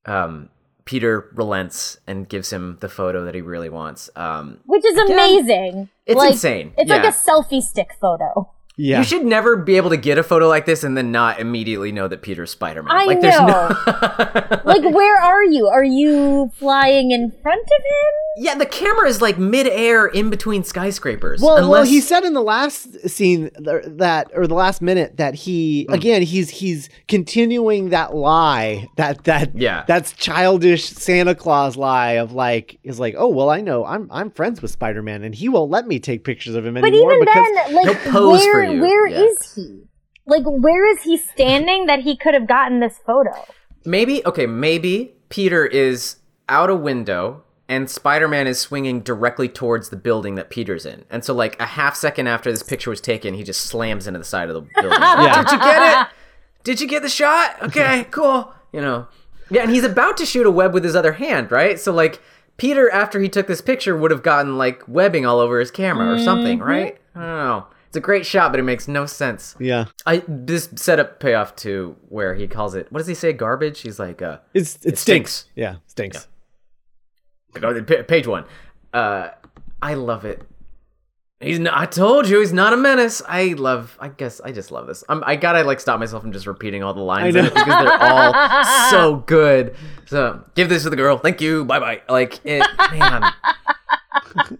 um, 0.07 0.49
Peter 0.85 1.31
relents 1.35 1.99
and 2.07 2.29
gives 2.29 2.53
him 2.53 2.77
the 2.81 2.89
photo 2.89 3.25
that 3.25 3.35
he 3.35 3.41
really 3.41 3.69
wants. 3.71 4.11
Um, 4.17 4.59
Which 4.67 4.85
is 4.85 4.97
amazing. 4.99 5.89
it's 6.07 6.17
Like, 6.17 6.33
insane. 6.33 6.75
It's 6.79 6.89
Yeah. 6.89 6.97
like 6.97 7.05
a 7.07 7.09
selfie 7.17 7.63
stick 7.63 7.91
photo. 8.01 8.51
Yeah. 8.77 8.99
You 8.99 9.05
should 9.05 9.25
never 9.25 9.57
be 9.57 9.77
able 9.77 9.91
to 9.91 9.97
get 9.97 10.19
a 10.19 10.23
photo 10.23 10.49
like 10.49 10.67
this 10.67 10.83
and 10.83 10.97
then 10.97 11.13
not 11.13 11.39
immediately 11.39 11.93
know 11.93 12.09
that 12.09 12.23
Peter's 12.23 12.51
Spider 12.51 12.83
Man. 12.83 12.97
I 12.97 13.05
like, 13.05 13.21
know. 13.21 13.47
No... 13.47 14.61
Like, 14.65 14.83
where 14.95 15.21
are 15.23 15.45
you? 15.45 15.67
Are 15.69 15.85
you 15.85 16.51
flying 16.59 17.11
in 17.13 17.33
front 17.43 17.63
of 17.63 17.69
him? 17.85 18.13
yeah, 18.37 18.57
the 18.57 18.67
camera 18.67 19.09
is 19.09 19.23
like 19.23 19.39
midair 19.39 20.07
in 20.07 20.29
between 20.29 20.65
skyscrapers. 20.65 21.41
Well, 21.41 21.71
well, 21.71 21.85
he 21.85 22.01
said 22.01 22.25
in 22.25 22.33
the 22.35 22.43
last 22.43 23.09
scene 23.09 23.49
that, 23.55 24.31
or 24.35 24.49
the 24.49 24.55
last 24.55 24.83
minute, 24.83 25.19
that 25.19 25.35
he 25.35 25.85
Hmm. 25.89 25.95
again 25.95 26.23
he's 26.23 26.51
he's 26.51 26.89
continuing 27.07 27.91
that 27.91 28.15
lie 28.15 28.89
that 28.97 29.23
that 29.25 29.57
Yeah. 29.57 29.85
that's 29.87 30.13
childish 30.13 30.85
Santa 30.89 31.35
Claus 31.37 31.77
lie 31.77 32.13
of 32.13 32.33
like 32.33 32.79
is 32.83 32.99
like 32.99 33.15
oh 33.17 33.29
well 33.29 33.51
I 33.51 33.61
know 33.61 33.85
I'm 33.85 34.09
I'm 34.11 34.31
friends 34.33 34.61
with 34.61 34.71
Spider 34.73 35.03
Man 35.03 35.23
and 35.23 35.33
he 35.35 35.49
won't 35.49 35.71
let 35.71 35.87
me 35.87 36.01
take 36.01 36.25
pictures 36.25 36.57
of 36.57 36.67
him 36.67 36.75
But 36.75 36.85
anymore 36.87 37.13
even 37.13 37.25
because 37.25 37.47
then, 37.55 37.75
like, 37.75 37.87
he'll 38.03 38.13
pose 38.13 38.45
for 38.47 38.64
where 38.69 39.09
you, 39.09 39.17
where 39.17 39.31
is 39.31 39.55
he? 39.55 39.83
Like, 40.27 40.45
where 40.45 40.91
is 40.91 41.03
he 41.03 41.19
standing 41.19 41.87
that 41.87 42.01
he 42.01 42.17
could 42.17 42.35
have 42.35 42.47
gotten 42.47 42.81
this 42.81 42.99
photo? 43.05 43.33
maybe 43.85 44.25
okay, 44.27 44.47
maybe 44.47 45.13
Peter 45.29 45.67
is 45.67 46.17
out 46.49 46.71
a 46.71 46.77
window 46.77 47.43
and 47.69 47.89
Spider-Man 47.89 48.47
is 48.47 48.61
swinging 48.61 49.01
directly 49.01 49.49
towards 49.49 49.89
the 49.89 49.97
building 49.97 50.35
that 50.35 50.51
Peter's 50.51 50.85
in. 50.85 51.05
And 51.09 51.25
so 51.25 51.33
like 51.33 51.59
a 51.61 51.67
half 51.67 51.97
second 51.97 52.27
after 52.27 52.51
this 52.51 52.63
picture 52.63 52.91
was 52.91 53.01
taken, 53.01 53.35
he 53.35 53.43
just 53.43 53.63
slams 53.63 54.07
into 54.07 54.19
the 54.19 54.25
side 54.25 54.51
of 54.51 54.55
the 54.55 54.61
building. 54.61 54.99
Yeah. 55.01 55.43
Did 55.43 55.53
you 55.53 55.59
get 55.59 56.01
it? 56.01 56.09
Did 56.65 56.81
you 56.81 56.89
get 56.89 57.03
the 57.03 57.09
shot? 57.09 57.63
Okay, 57.63 58.05
cool. 58.11 58.53
You 58.73 58.81
know. 58.81 59.07
Yeah, 59.51 59.63
and 59.63 59.71
he's 59.71 59.85
about 59.85 60.17
to 60.19 60.27
shoot 60.27 60.47
a 60.47 60.51
web 60.51 60.73
with 60.73 60.83
his 60.85 60.97
other 60.97 61.13
hand, 61.13 61.51
right? 61.51 61.79
So 61.79 61.93
like 61.93 62.23
Peter 62.57 62.91
after 62.91 63.21
he 63.21 63.29
took 63.29 63.47
this 63.47 63.61
picture 63.61 63.97
would 63.97 64.11
have 64.11 64.23
gotten 64.23 64.57
like 64.57 64.87
webbing 64.89 65.27
all 65.27 65.41
over 65.41 65.61
his 65.61 65.71
camera 65.71 66.13
or 66.13 66.19
something, 66.19 66.59
mm-hmm. 66.59 66.69
right? 66.69 66.99
I 67.15 67.21
don't 67.21 67.29
know. 67.29 67.67
It's 67.95 67.99
a 67.99 68.01
great 68.01 68.27
shot, 68.27 68.51
but 68.51 68.59
it 68.59 68.65
makes 68.65 68.89
no 68.89 69.07
sense. 69.07 69.55
yeah 69.61 69.85
I 70.05 70.25
this 70.27 70.69
setup 70.75 71.21
payoff 71.21 71.55
to 71.57 71.95
where 72.09 72.35
he 72.35 72.49
calls 72.49 72.75
it. 72.75 72.91
What 72.91 72.99
does 72.99 73.07
he 73.07 73.15
say? 73.15 73.33
Garbage. 73.33 73.83
He's 73.83 74.01
like, 74.01 74.21
uh, 74.21 74.39
it's 74.53 74.75
it, 74.77 74.95
It 74.95 74.99
stinks. 74.99 75.33
stinks. 75.33 75.47
yeah 75.55 75.77
stinks 75.87 76.27
go 77.53 77.73
to 77.73 77.85
pa- 77.85 78.03
page 78.03 78.27
one. 78.27 78.45
Uh, 78.93 79.29
I 79.81 79.95
love 79.95 80.25
it. 80.25 80.43
He's 81.39 81.61
not. 81.61 81.79
I 81.79 81.87
told 81.87 82.29
you, 82.29 82.41
he's 82.41 82.53
not 82.53 82.73
a 82.73 82.77
menace. 82.77 83.23
I 83.29 83.55
love. 83.57 83.97
I 84.01 84.09
guess 84.09 84.41
I 84.41 84.51
just 84.51 84.73
love 84.73 84.89
this. 84.89 85.05
I'm, 85.09 85.23
I 85.25 85.37
gotta 85.37 85.63
like 85.63 85.79
stop 85.79 86.01
myself 86.01 86.23
from 86.23 86.33
just 86.33 86.49
repeating 86.49 86.83
all 86.83 86.95
the 86.95 87.01
lines 87.03 87.37
in 87.37 87.45
it 87.45 87.55
because 87.55 87.67
they're 87.85 88.03
all 88.03 88.65
so 88.91 89.17
good. 89.27 89.77
So 90.07 90.43
give 90.57 90.69
this 90.69 90.83
to 90.83 90.91
the 90.91 90.97
girl. 90.97 91.17
Thank 91.19 91.41
you. 91.41 91.65
Bye 91.65 91.79
bye. 91.79 92.03
Like 92.09 92.41
it, 92.45 92.67
man. 92.91 93.23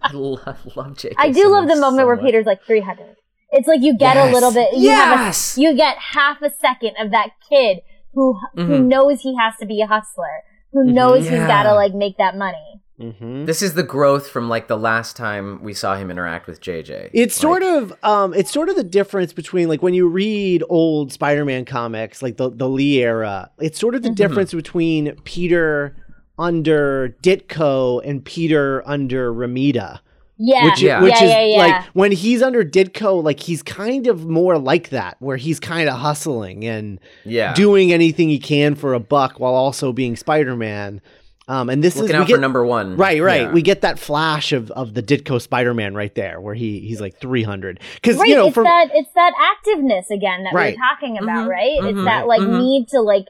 I 0.03 0.11
love, 0.13 0.57
love 0.77 0.97
J.K. 0.97 1.15
I 1.17 1.31
do 1.31 1.49
love 1.49 1.67
the 1.67 1.75
moment 1.75 2.01
so 2.03 2.05
where 2.05 2.15
much. 2.15 2.23
Peter's 2.25 2.45
like 2.45 2.63
300. 2.63 3.17
It's 3.55 3.67
like 3.67 3.81
you 3.81 3.97
get 3.97 4.17
a 4.17 4.31
little 4.33 4.51
bit. 4.51 4.69
You 4.75 4.89
have 4.91 5.19
a- 5.19 5.23
Yes. 5.23 5.57
you 5.57 5.73
get 5.75 5.97
half 5.97 6.41
a 6.41 6.49
second 6.49 6.95
of 6.99 7.11
that 7.11 7.29
kid 7.49 7.79
who 8.13 8.37
who 8.55 8.61
Mhm. 8.79 8.85
knows 8.85 9.21
he 9.21 9.35
has 9.37 9.55
to 9.59 9.65
be 9.65 9.81
a 9.81 9.87
hustler, 9.87 10.43
who 10.73 10.83
knows 10.83 11.27
he's 11.27 11.39
got 11.39 11.63
to 11.63 11.73
like 11.73 11.93
make 11.93 12.17
that 12.17 12.37
money. 12.37 12.81
mm-hmm. 12.99 13.43
This 13.43 13.61
is 13.61 13.73
the 13.73 13.83
growth 13.83 14.29
from 14.29 14.47
like 14.47 14.67
the 14.69 14.77
last 14.77 15.17
time 15.17 15.61
we 15.61 15.73
saw 15.73 15.95
him 15.97 16.09
interact 16.09 16.47
with 16.47 16.61
JJ. 16.61 17.09
It's 17.13 17.35
sort 17.35 17.61
of 17.61 17.93
um 18.03 18.33
it's 18.33 18.51
sort 18.51 18.69
of 18.69 18.75
the 18.77 18.85
difference 18.85 19.33
between 19.33 19.67
like 19.67 19.81
when 19.83 19.93
you 19.93 20.07
read 20.07 20.63
old 20.69 21.11
Spider-Man 21.11 21.65
comics, 21.65 22.21
like 22.23 22.37
the 22.37 22.49
the 22.49 22.69
Lee 22.69 23.03
era, 23.03 23.49
it's 23.59 23.77
sort 23.79 23.95
of 23.95 24.01
the 24.03 24.11
difference 24.11 24.53
between 24.53 25.13
Peter 25.25 25.95
under 26.37 27.15
Ditko 27.21 28.01
and 28.05 28.23
Peter 28.23 28.81
under 28.85 29.33
Romita. 29.33 29.99
Yeah, 30.37 30.65
Which, 30.65 30.81
Yeah. 30.81 31.01
which 31.01 31.13
yeah, 31.13 31.23
is 31.23 31.29
yeah, 31.31 31.43
yeah. 31.45 31.57
like 31.57 31.85
when 31.93 32.11
he's 32.11 32.41
under 32.41 32.63
Ditko, 32.63 33.23
like 33.23 33.39
he's 33.39 33.63
kind 33.63 34.07
of 34.07 34.25
more 34.25 34.57
like 34.57 34.89
that, 34.89 35.15
where 35.19 35.37
he's 35.37 35.59
kind 35.59 35.87
of 35.87 35.95
hustling 35.97 36.65
and 36.65 36.99
yeah, 37.23 37.53
doing 37.53 37.93
anything 37.93 38.29
he 38.29 38.39
can 38.39 38.75
for 38.75 38.93
a 38.93 38.99
buck 38.99 39.39
while 39.39 39.53
also 39.53 39.93
being 39.93 40.15
Spider-Man. 40.15 41.01
Um, 41.47 41.69
and 41.69 41.83
this 41.83 41.95
looking 41.95 42.09
is 42.09 42.13
we 42.13 42.17
out 42.21 42.27
get, 42.27 42.35
for 42.35 42.41
number 42.41 42.65
one. 42.65 42.97
Right, 42.97 43.21
right. 43.21 43.43
Yeah. 43.43 43.51
We 43.51 43.61
get 43.61 43.81
that 43.81 43.99
flash 43.99 44.51
of, 44.51 44.71
of 44.71 44.95
the 44.95 45.03
Ditko 45.03 45.39
Spider-Man 45.39 45.93
right 45.93 46.13
there, 46.15 46.41
where 46.41 46.55
he 46.55 46.79
he's 46.79 46.99
like 46.99 47.17
three 47.19 47.43
hundred. 47.43 47.79
Because 47.93 48.17
right, 48.17 48.27
you 48.27 48.35
know, 48.35 48.47
it's 48.47 48.55
from 48.55 48.63
that 48.63 48.89
it's 48.93 49.11
that 49.13 49.31
activeness 49.37 50.09
again 50.09 50.43
that 50.43 50.53
Right. 50.53 50.75
we 50.75 50.81
we're 50.81 50.95
talking 50.95 51.17
about, 51.19 51.47
Mhm, 51.47 51.51
right? 51.51 51.79
mhm, 51.81 51.89
it's 51.91 52.05
that 52.05 52.27
like 52.27 52.41
mhm. 52.41 52.59
need 52.61 52.87
to 52.89 52.99
like 53.01 53.25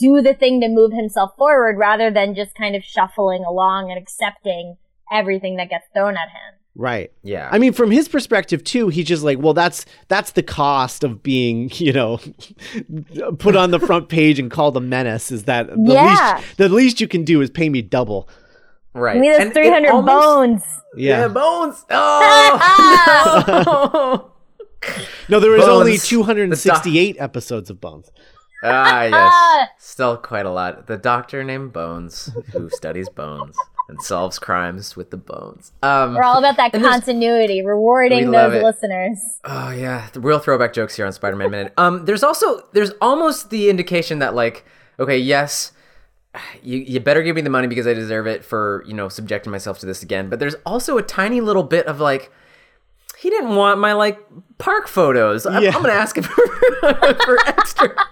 do 0.00 0.22
the 0.22 0.34
thing 0.34 0.60
to 0.62 0.68
move 0.68 0.92
himself 0.92 1.32
forward 1.36 1.76
rather 1.78 2.10
than 2.10 2.34
just 2.34 2.54
kind 2.56 2.74
of 2.74 2.82
shuffling 2.82 3.44
along 3.44 3.90
and 3.90 4.00
accepting 4.00 4.76
everything 5.12 5.56
that 5.56 5.68
gets 5.70 5.86
thrown 5.94 6.14
at 6.16 6.28
him. 6.28 6.54
right. 6.76 7.12
yeah. 7.22 7.48
I 7.50 7.58
mean, 7.58 7.72
from 7.72 7.90
his 7.90 8.08
perspective 8.08 8.62
too, 8.64 8.88
he's 8.88 9.06
just 9.06 9.22
like, 9.22 9.38
well, 9.38 9.54
that's 9.54 9.84
that's 10.08 10.32
the 10.32 10.42
cost 10.42 11.04
of 11.04 11.22
being, 11.22 11.70
you 11.74 11.92
know, 11.92 12.20
put 13.38 13.56
on 13.56 13.70
the 13.70 13.80
front 13.80 14.08
page 14.08 14.38
and 14.38 14.50
called 14.50 14.76
a 14.76 14.80
menace. 14.80 15.30
Is 15.32 15.44
that 15.44 15.68
the 15.68 15.76
Yeah. 15.92 16.36
least 16.38 16.56
the 16.56 16.68
least 16.68 17.00
you 17.00 17.08
can 17.08 17.24
do 17.24 17.40
is 17.40 17.50
pay 17.50 17.68
me 17.68 17.82
double? 17.82 18.28
right. 18.94 19.14
Give 19.14 19.20
me 19.20 19.30
those 19.44 19.52
three 19.52 19.70
hundred 19.70 19.92
bones. 20.02 20.62
Yeah, 20.96 21.20
Yeah. 21.22 21.28
bones. 21.28 21.84
Oh. 21.90 22.58
No, 25.28 25.40
there 25.40 25.50
was 25.50 25.64
only 25.66 25.92
Bones. 25.92 26.06
two 26.06 26.22
hundred 26.22 26.44
and 26.44 26.56
sixty-eight 26.58 27.16
episodes 27.18 27.68
of 27.68 27.80
Bones. 27.80 28.10
ah, 28.62 29.02
yes. 29.60 29.68
Still 29.78 30.16
quite 30.16 30.46
a 30.46 30.50
lot. 30.52 30.86
The 30.86 30.96
doctor 30.96 31.42
named 31.44 31.72
Bones 31.72 32.30
who 32.52 32.70
studies 32.70 33.08
bones 33.08 33.56
and 33.88 34.02
solves 34.02 34.38
crimes 34.38 34.96
with 34.96 35.10
the 35.10 35.16
bones. 35.16 35.72
Um, 35.82 36.14
We're 36.14 36.22
all 36.22 36.38
about 36.38 36.56
that 36.58 36.72
continuity, 36.82 37.64
rewarding 37.64 38.26
We 38.26 38.32
those 38.36 38.54
it. 38.54 38.62
listeners. 38.62 39.18
Oh 39.44 39.70
yeah, 39.70 40.08
the 40.12 40.20
real 40.20 40.38
throwback 40.38 40.72
jokes 40.74 40.94
here 40.96 41.06
on 41.06 41.12
Spider-Man 41.12 41.50
Minute. 41.50 41.72
Um, 41.78 42.04
there's 42.04 42.22
also 42.22 42.62
there's 42.72 42.90
almost 43.00 43.50
the 43.50 43.70
indication 43.70 44.18
that 44.18 44.34
like, 44.34 44.64
okay, 45.00 45.18
yes, 45.18 45.72
you 46.62 46.78
you 46.78 47.00
better 47.00 47.22
give 47.22 47.34
me 47.34 47.42
the 47.42 47.50
money 47.50 47.66
because 47.66 47.86
I 47.86 47.94
deserve 47.94 48.26
it 48.26 48.44
for 48.44 48.84
you 48.86 48.92
know 48.94 49.08
subjecting 49.08 49.50
myself 49.50 49.78
to 49.80 49.86
this 49.86 50.02
again. 50.02 50.28
But 50.28 50.38
there's 50.38 50.54
also 50.66 50.98
a 50.98 51.02
tiny 51.02 51.40
little 51.40 51.62
bit 51.64 51.86
of 51.86 51.98
like, 51.98 52.30
he 53.18 53.30
didn't 53.30 53.56
want 53.56 53.80
my 53.80 53.94
like 53.94 54.18
park 54.58 54.86
photos. 54.86 55.46
I'm, 55.46 55.62
Yeah. 55.62 55.70
I'm 55.74 55.80
gonna 55.82 55.94
ask 55.94 56.16
him 56.16 56.24
for, 56.80 57.14
for 57.24 57.38
extra. 57.46 57.88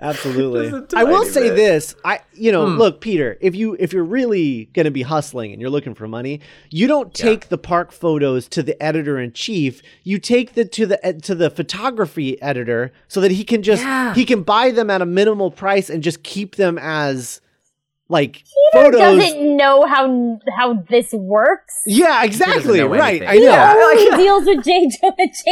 Absolutely. 0.00 0.68
I 0.94 1.02
will 1.04 1.20
tiny 1.22 1.30
say 1.32 1.48
bit. 1.50 1.56
this. 1.56 1.94
I 2.04 2.20
you 2.34 2.52
know, 2.52 2.66
Hmm. 2.70 2.78
look, 2.78 3.00
Peter, 3.00 3.36
if 3.40 3.54
you 3.56 3.76
if 3.80 3.92
you're 3.92 4.04
really 4.04 4.66
going 4.72 4.84
to 4.84 4.90
be 4.92 5.02
hustling 5.02 5.52
and 5.52 5.60
you're 5.60 5.70
looking 5.70 5.94
for 5.94 6.06
money, 6.06 6.40
you 6.70 6.86
don't 6.86 7.12
take 7.12 7.48
the 7.48 7.58
park 7.58 7.90
photos 7.90 8.48
to 8.50 8.62
the 8.62 8.80
editor 8.82 9.18
in 9.18 9.32
chief. 9.32 9.82
You 10.04 10.18
take 10.18 10.54
the 10.54 10.64
to 10.66 10.86
the 10.86 11.20
to 11.22 11.34
the 11.34 11.50
photography 11.50 12.40
editor 12.40 12.92
so 13.08 13.20
that 13.20 13.32
he 13.32 13.42
can 13.44 13.62
just 13.62 13.82
Yeah. 13.82 14.14
he 14.14 14.24
can 14.24 14.42
buy 14.42 14.70
them 14.70 14.88
at 14.90 15.02
a 15.02 15.06
minimal 15.06 15.50
price 15.50 15.90
and 15.90 16.02
just 16.02 16.22
keep 16.22 16.54
them 16.56 16.78
as 16.78 17.40
like 18.10 18.44
Peter 18.72 18.84
photos. 18.84 19.00
doesn't 19.00 19.56
know 19.56 19.84
how 19.86 20.38
how 20.56 20.74
this 20.88 21.12
works. 21.12 21.74
Yeah, 21.86 22.24
exactly. 22.24 22.78
know 22.78 22.86
Right. 22.86 23.22
anything. 23.22 23.28
I 23.28 23.34
know. 23.34 23.50
Yeah. 23.50 23.74
only 23.76 24.08
like- 24.10 24.18
deals 24.18 24.44
with 24.46 24.64
J. 24.64 24.88
Jonah 25.00 25.14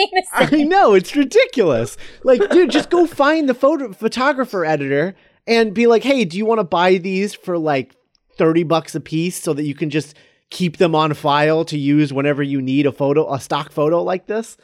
Jameson. 0.45 0.61
I 0.61 0.65
know 0.65 0.95
it's 0.95 1.15
ridiculous. 1.15 1.97
Like, 2.25 2.49
dude, 2.51 2.71
just 2.71 2.89
go 2.91 3.07
find 3.07 3.49
the 3.49 3.55
photo 3.55 3.93
photographer 3.93 4.65
editor 4.65 5.15
and 5.47 5.75
be 5.75 5.87
like, 5.87 6.03
"Hey, 6.03 6.25
do 6.25 6.39
you 6.39 6.47
want 6.47 6.61
to 6.61 6.65
buy 6.65 6.97
these 6.99 7.35
for 7.35 7.59
like 7.59 7.95
thirty 8.39 8.63
bucks 8.63 8.95
a 8.95 9.01
piece 9.01 9.41
so 9.43 9.53
that 9.55 9.65
you 9.65 9.75
can 9.75 9.91
just 9.91 10.15
keep 10.51 10.77
them 10.79 10.95
on 10.95 11.13
file 11.15 11.65
to 11.67 11.77
use 11.79 12.13
whenever 12.13 12.43
you 12.43 12.63
need 12.63 12.87
a 12.87 12.93
photo, 12.93 13.33
a 13.33 13.39
stock 13.41 13.71
photo 13.73 14.03
like 14.03 14.27
this?" 14.27 14.57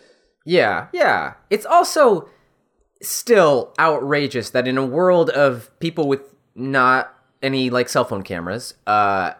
Yeah, 0.44 0.88
yeah. 0.92 1.34
It's 1.50 1.66
also 1.66 2.28
still 3.00 3.72
outrageous 3.78 4.50
that 4.50 4.66
in 4.68 4.78
a 4.78 4.84
world 4.86 5.30
of 5.30 5.70
people 5.80 6.08
with 6.08 6.20
not 6.54 7.12
any 7.42 7.70
like 7.70 7.88
cell 7.88 8.04
phone 8.04 8.22
cameras, 8.22 8.74
uh, 8.86 9.32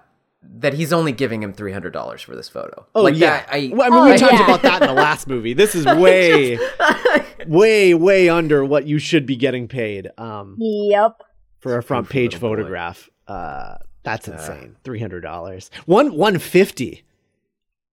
that 0.58 0.74
he's 0.74 0.92
only 0.92 1.12
giving 1.12 1.42
him 1.42 1.52
three 1.52 1.72
hundred 1.72 1.92
dollars 1.92 2.20
for 2.22 2.34
this 2.34 2.48
photo. 2.48 2.84
Oh 2.94 3.02
like 3.02 3.14
yeah. 3.16 3.38
that, 3.44 3.48
I, 3.50 3.70
well, 3.72 3.82
I 3.82 3.90
mean, 3.94 3.98
Oh, 4.08 4.10
we 4.12 4.16
talked 4.18 4.32
yeah. 4.32 4.44
about 4.44 4.62
that 4.62 4.82
in 4.82 4.88
the 4.88 4.94
last 4.94 5.26
movie. 5.28 5.52
This 5.54 5.74
is 5.74 5.86
way, 5.98 6.58
way, 7.46 7.94
way 7.94 8.28
under 8.28 8.64
what 8.64 8.86
you 8.86 8.98
should 8.98 9.24
be 9.26 9.36
getting 9.36 9.68
paid 9.68 10.08
um, 10.18 10.56
Yep. 10.58 11.20
for 11.60 11.76
a 11.78 11.82
front 11.82 12.08
page 12.10 12.34
photograph. 12.36 13.08
Uh, 13.28 13.76
that's 14.02 14.26
insane. 14.26 14.76
Three 14.82 14.98
hundred 15.00 15.20
dollars. 15.20 15.70
One 15.86 16.14
one 16.16 16.38
fifty. 16.38 17.04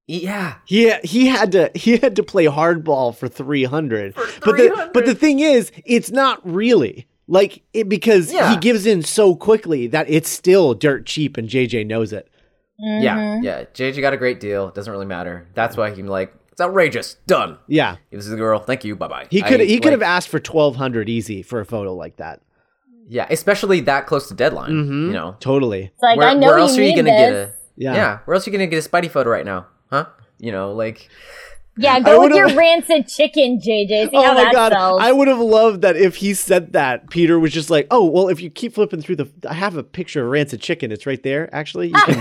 Yeah. 0.08 0.56
He 0.66 0.92
he 1.04 1.28
had 1.28 1.52
to 1.52 1.70
he 1.76 1.98
had 1.98 2.16
to 2.16 2.24
play 2.24 2.46
hardball 2.46 3.16
for 3.16 3.28
300. 3.28 4.16
For 4.16 4.26
But 4.44 4.58
the 4.58 4.90
but 4.92 5.06
the 5.06 5.14
thing 5.14 5.40
is, 5.40 5.72
it's 5.86 6.10
not 6.10 6.42
really. 6.44 7.06
Like 7.32 7.62
it 7.74 7.88
because 7.88 8.34
Yeah. 8.34 8.50
he 8.52 8.58
gives 8.58 8.86
in 8.86 9.04
so 9.04 9.36
quickly 9.36 9.86
that 9.88 10.10
it's 10.10 10.28
still 10.30 10.74
dirt 10.74 11.06
cheap 11.06 11.38
and 11.38 11.48
JJ 11.48 11.86
knows 11.86 12.12
it. 12.12 12.28
Yeah. 12.80 13.18
Mhm. 13.18 13.44
Yeah. 13.44 13.64
JJ 13.74 14.02
got 14.02 14.14
a 14.14 14.18
great 14.18 14.40
deal. 14.40 14.68
It 14.70 14.74
doesn't 14.76 14.92
really 14.92 15.06
matter. 15.06 15.48
That's 15.54 15.78
why 15.78 15.92
he 15.92 16.02
like 16.02 16.34
it's 16.52 16.60
outrageous. 16.60 17.18
Done. 17.28 17.58
Yeah. 17.68 17.98
This 18.12 18.26
is 18.26 18.32
the 18.32 18.38
girl. 18.38 18.60
Thank 18.60 18.84
you. 18.84 18.96
Bye 18.96 19.08
bye. 19.08 19.28
He 19.30 19.42
could 19.44 19.60
he 19.62 19.80
could 19.80 19.92
have 19.92 20.02
asked 20.02 20.28
for 20.30 20.40
1200 20.40 21.08
easy 21.08 21.44
for 21.44 21.60
a 21.60 21.66
photo 21.66 21.94
like 21.94 22.18
that. 22.18 22.42
Yeah, 23.08 23.28
especially 23.30 23.80
that 23.82 24.08
close 24.08 24.28
to 24.30 24.34
deadline. 24.34 24.72
Mhm. 24.72 25.08
You 25.08 25.14
know. 25.14 25.36
Totally. 25.40 25.84
It's 25.94 26.02
like 26.04 26.18
where, 26.18 26.28
I 26.30 26.34
know 26.34 26.48
where 26.48 26.58
you 26.58 26.62
else 26.64 26.78
are 26.78 26.82
you 26.82 26.90
need 26.90 26.96
gonna 26.96 27.10
this. 27.12 27.18
get 27.20 27.34
a 27.34 27.54
Yeah. 27.78 27.94
yeah. 27.96 28.18
Where 28.26 28.36
else 28.36 28.48
are 28.48 28.52
you 28.52 28.58
gonna 28.58 28.68
get 28.68 28.84
a 28.86 28.90
Spidey 28.90 29.10
photo 29.12 29.30
right 29.30 29.46
now? 29.46 29.68
Huh? 29.92 30.06
You 30.40 30.52
know, 30.52 30.72
like 30.74 31.10
Yeah, 31.82 32.00
go 32.02 32.22
with 32.22 32.34
your 32.34 32.54
rancid 32.56 33.08
chicken, 33.08 33.60
JJ. 33.60 34.10
See 34.10 34.10
Oh 34.14 34.24
how 34.24 34.34
my 34.34 34.44
that 34.46 34.54
god. 34.54 34.72
sells. 34.74 35.02
I 35.02 35.12
would 35.12 35.28
have 35.28 35.40
loved 35.40 35.82
that 35.82 35.96
if 35.96 36.18
he 36.18 36.34
said 36.34 36.74
that 36.74 37.10
Peter 37.10 37.40
was 37.40 37.52
just 37.54 37.70
like, 37.70 37.88
"Oh, 37.90 38.06
well 38.06 38.28
if 38.28 38.42
you 38.42 38.50
keep 38.50 38.74
flipping 38.74 39.02
through 39.02 39.16
the 39.18 39.32
I 39.48 39.54
have 39.54 39.78
a 39.78 39.84
picture 39.84 40.24
of 40.26 40.32
rancid 40.32 40.62
chicken. 40.62 40.92
It's 40.92 41.06
right 41.06 41.22
there 41.24 41.54
actually. 41.56 41.88
You 41.88 42.02
can 42.06 42.18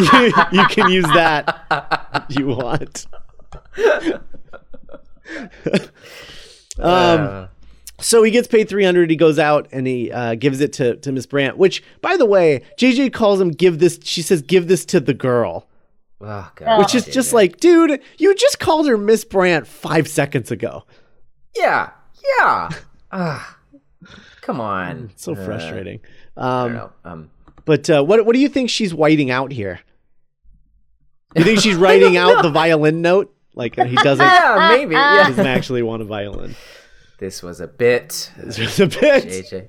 you, 0.00 0.32
you 0.60 0.66
can 0.68 0.90
use 0.90 1.04
that 1.14 1.64
if 2.30 2.38
you 2.38 2.46
want." 2.48 3.06
um 6.78 7.20
uh, 7.20 7.46
So 8.00 8.22
he 8.22 8.30
gets 8.30 8.48
paid 8.48 8.68
300. 8.68 9.10
He 9.10 9.16
goes 9.16 9.38
out 9.38 9.68
and 9.72 9.86
he 9.86 10.10
uh, 10.10 10.34
gives 10.34 10.60
it 10.60 10.72
to, 10.74 10.96
to 10.96 11.12
Miss 11.12 11.26
Brandt, 11.26 11.56
which, 11.56 11.82
by 12.00 12.16
the 12.16 12.26
way, 12.26 12.62
JJ 12.78 13.12
calls 13.12 13.40
him 13.40 13.50
give 13.50 13.78
this. 13.78 14.00
She 14.02 14.22
says, 14.22 14.42
give 14.42 14.66
this 14.68 14.84
to 14.86 14.98
the 15.00 15.14
girl, 15.14 15.68
oh 16.22 16.50
god. 16.54 16.78
which 16.78 16.94
is 16.94 17.04
just 17.06 17.32
like, 17.32 17.58
dude, 17.58 18.00
you 18.18 18.34
just 18.34 18.58
called 18.60 18.86
her 18.86 18.96
Miss 18.96 19.24
Brandt 19.24 19.66
five 19.66 20.06
seconds 20.08 20.50
ago. 20.50 20.84
Yeah. 21.56 21.90
Yeah. 22.38 22.68
Ah. 23.14 23.58
Come 24.40 24.58
on. 24.60 25.10
So 25.16 25.32
Uh, 25.34 25.44
frustrating. 25.44 26.00
Um. 26.36 26.90
Um 27.04 27.30
but 27.66 27.88
uh, 27.90 28.02
what, 28.02 28.24
what 28.24 28.32
do 28.34 28.40
you 28.40 28.48
think 28.48 28.70
she's 28.70 28.94
whiting 28.94 29.30
out 29.30 29.52
here? 29.52 29.80
You 31.36 31.44
think 31.44 31.60
she's 31.60 31.76
writing 31.84 32.16
out 32.16 32.42
the 32.42 32.50
violin 32.50 33.02
note? 33.02 33.34
Like 33.54 33.76
he 33.76 33.94
doesn't, 33.96 34.24
Yeah, 34.26 34.68
maybe. 34.70 34.94
he 34.94 35.00
Yeah. 35.00 35.28
doesn't 35.28 35.46
actually 35.46 35.82
want 35.82 36.00
a 36.00 36.06
violin. 36.06 36.56
This 37.18 37.42
was 37.42 37.60
a 37.60 37.68
bit. 37.68 38.32
It's 38.38 38.56
just 38.56 38.80
a 38.80 38.86
bit. 38.86 39.24
JJ. 39.24 39.68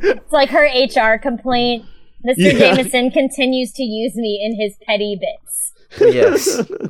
It's 0.00 0.32
like 0.32 0.50
her 0.50 0.64
HR 0.66 1.18
complaint. 1.18 1.86
Mr. 2.26 2.34
Yeah. 2.36 2.74
Jameson 2.74 3.10
continues 3.10 3.72
to 3.72 3.82
use 3.82 4.14
me 4.16 4.40
in 4.44 4.60
his 4.60 4.76
petty 4.86 5.18
bits. 5.20 5.72
yes. 6.00 6.60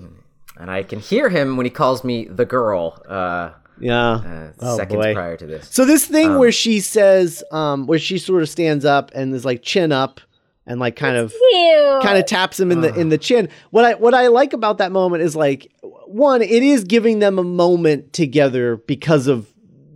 And 0.56 0.70
I 0.70 0.84
can 0.84 1.00
hear 1.00 1.28
him 1.28 1.56
when 1.56 1.66
he 1.66 1.70
calls 1.70 2.04
me 2.04 2.26
the 2.26 2.44
girl. 2.44 3.02
Uh, 3.08 3.50
Yeah. 3.80 4.12
uh 4.12 4.52
Oh, 4.60 4.76
seconds 4.76 5.02
boy. 5.04 5.12
prior 5.12 5.36
to 5.36 5.46
this. 5.46 5.68
So 5.68 5.84
this 5.84 6.06
thing 6.06 6.30
Um, 6.30 6.38
where 6.38 6.52
she 6.52 6.78
says, 6.80 7.42
um, 7.50 7.88
where 7.88 7.98
she 7.98 8.18
sort 8.18 8.40
of 8.42 8.48
stands 8.48 8.84
up 8.84 9.10
and 9.16 9.34
is 9.34 9.44
like 9.44 9.62
chin 9.62 9.90
up 9.90 10.20
and 10.64 10.78
like 10.78 10.94
kind 10.94 11.16
of 11.16 11.32
Cute. 11.32 12.02
kind 12.04 12.18
of 12.18 12.26
taps 12.26 12.58
him 12.60 12.70
in 12.70 12.82
the 12.82 12.94
in 12.94 13.08
the 13.08 13.18
chin. 13.28 13.48
What 13.70 13.84
I 13.84 13.94
what 13.94 14.14
I 14.14 14.28
like 14.28 14.52
about 14.52 14.78
that 14.78 14.92
moment 14.92 15.24
is 15.24 15.34
like 15.34 15.72
one, 16.06 16.40
it 16.40 16.62
is 16.62 16.84
giving 16.84 17.18
them 17.18 17.36
a 17.40 17.44
moment 17.44 18.12
together 18.12 18.76
because 18.76 19.26
of 19.26 19.52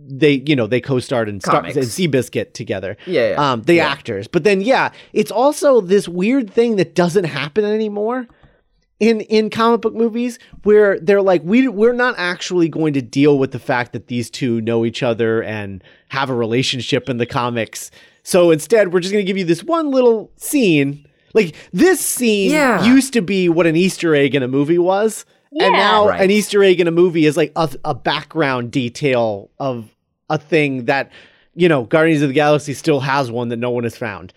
they 0.09 0.43
you 0.45 0.55
know 0.55 0.67
they 0.67 0.81
co-starred 0.81 1.29
in 1.29 1.39
Star- 1.39 1.65
in 1.65 1.73
Seabiscuit 1.75 2.53
together. 2.53 2.97
Yeah, 3.05 3.29
yeah. 3.31 3.51
Um, 3.51 3.61
the 3.63 3.75
Yeah. 3.75 3.87
actors, 3.87 4.27
but 4.27 4.43
then 4.43 4.61
yeah, 4.61 4.89
it's 5.13 5.31
also 5.31 5.81
this 5.81 6.07
weird 6.07 6.49
thing 6.49 6.75
that 6.77 6.95
doesn't 6.95 7.25
happen 7.25 7.63
anymore 7.65 8.27
in 8.99 9.21
in 9.21 9.49
comic 9.49 9.81
book 9.81 9.93
movies 9.95 10.39
where 10.63 10.99
they're 10.99 11.21
like 11.21 11.41
we 11.43 11.67
we're 11.67 11.93
not 11.93 12.15
actually 12.17 12.67
going 12.67 12.93
to 12.93 13.01
deal 13.01 13.37
with 13.39 13.51
the 13.51 13.59
fact 13.59 13.93
that 13.93 14.07
these 14.07 14.29
two 14.29 14.59
know 14.61 14.85
each 14.85 15.01
other 15.03 15.41
and 15.43 15.81
have 16.09 16.29
a 16.29 16.33
relationship 16.35 17.07
in 17.09 17.17
the 17.17 17.25
comics. 17.25 17.91
So 18.23 18.51
instead, 18.51 18.91
we're 18.93 18.99
just 18.99 19.13
going 19.13 19.23
to 19.25 19.27
give 19.27 19.37
you 19.37 19.45
this 19.45 19.63
one 19.63 19.89
little 19.91 20.31
scene. 20.35 21.05
Like 21.33 21.55
this 21.71 21.99
scene 22.01 22.51
Yeah. 22.51 22.83
used 22.83 23.13
to 23.13 23.21
be 23.21 23.47
what 23.49 23.65
an 23.67 23.75
Easter 23.75 24.13
egg 24.15 24.35
in 24.35 24.43
a 24.43 24.47
movie 24.47 24.77
was. 24.79 25.25
And 25.59 25.73
now 25.73 26.09
Right. 26.09 26.21
an 26.21 26.29
Easter 26.29 26.63
egg 26.63 26.79
in 26.79 26.87
a 26.87 26.91
movie 26.91 27.25
is 27.25 27.35
like 27.37 27.51
a, 27.55 27.69
a 27.85 27.95
background 27.95 28.71
detail 28.71 29.49
of 29.59 29.95
a 30.29 30.37
thing 30.37 30.85
that, 30.85 31.11
you 31.55 31.67
know, 31.67 31.83
Guardians 31.83 32.21
of 32.21 32.29
the 32.29 32.33
Galaxy 32.33 32.73
still 32.73 32.99
has 32.99 33.31
one 33.31 33.49
that 33.49 33.57
no 33.57 33.69
one 33.71 33.83
has 33.83 33.97
found. 33.97 34.33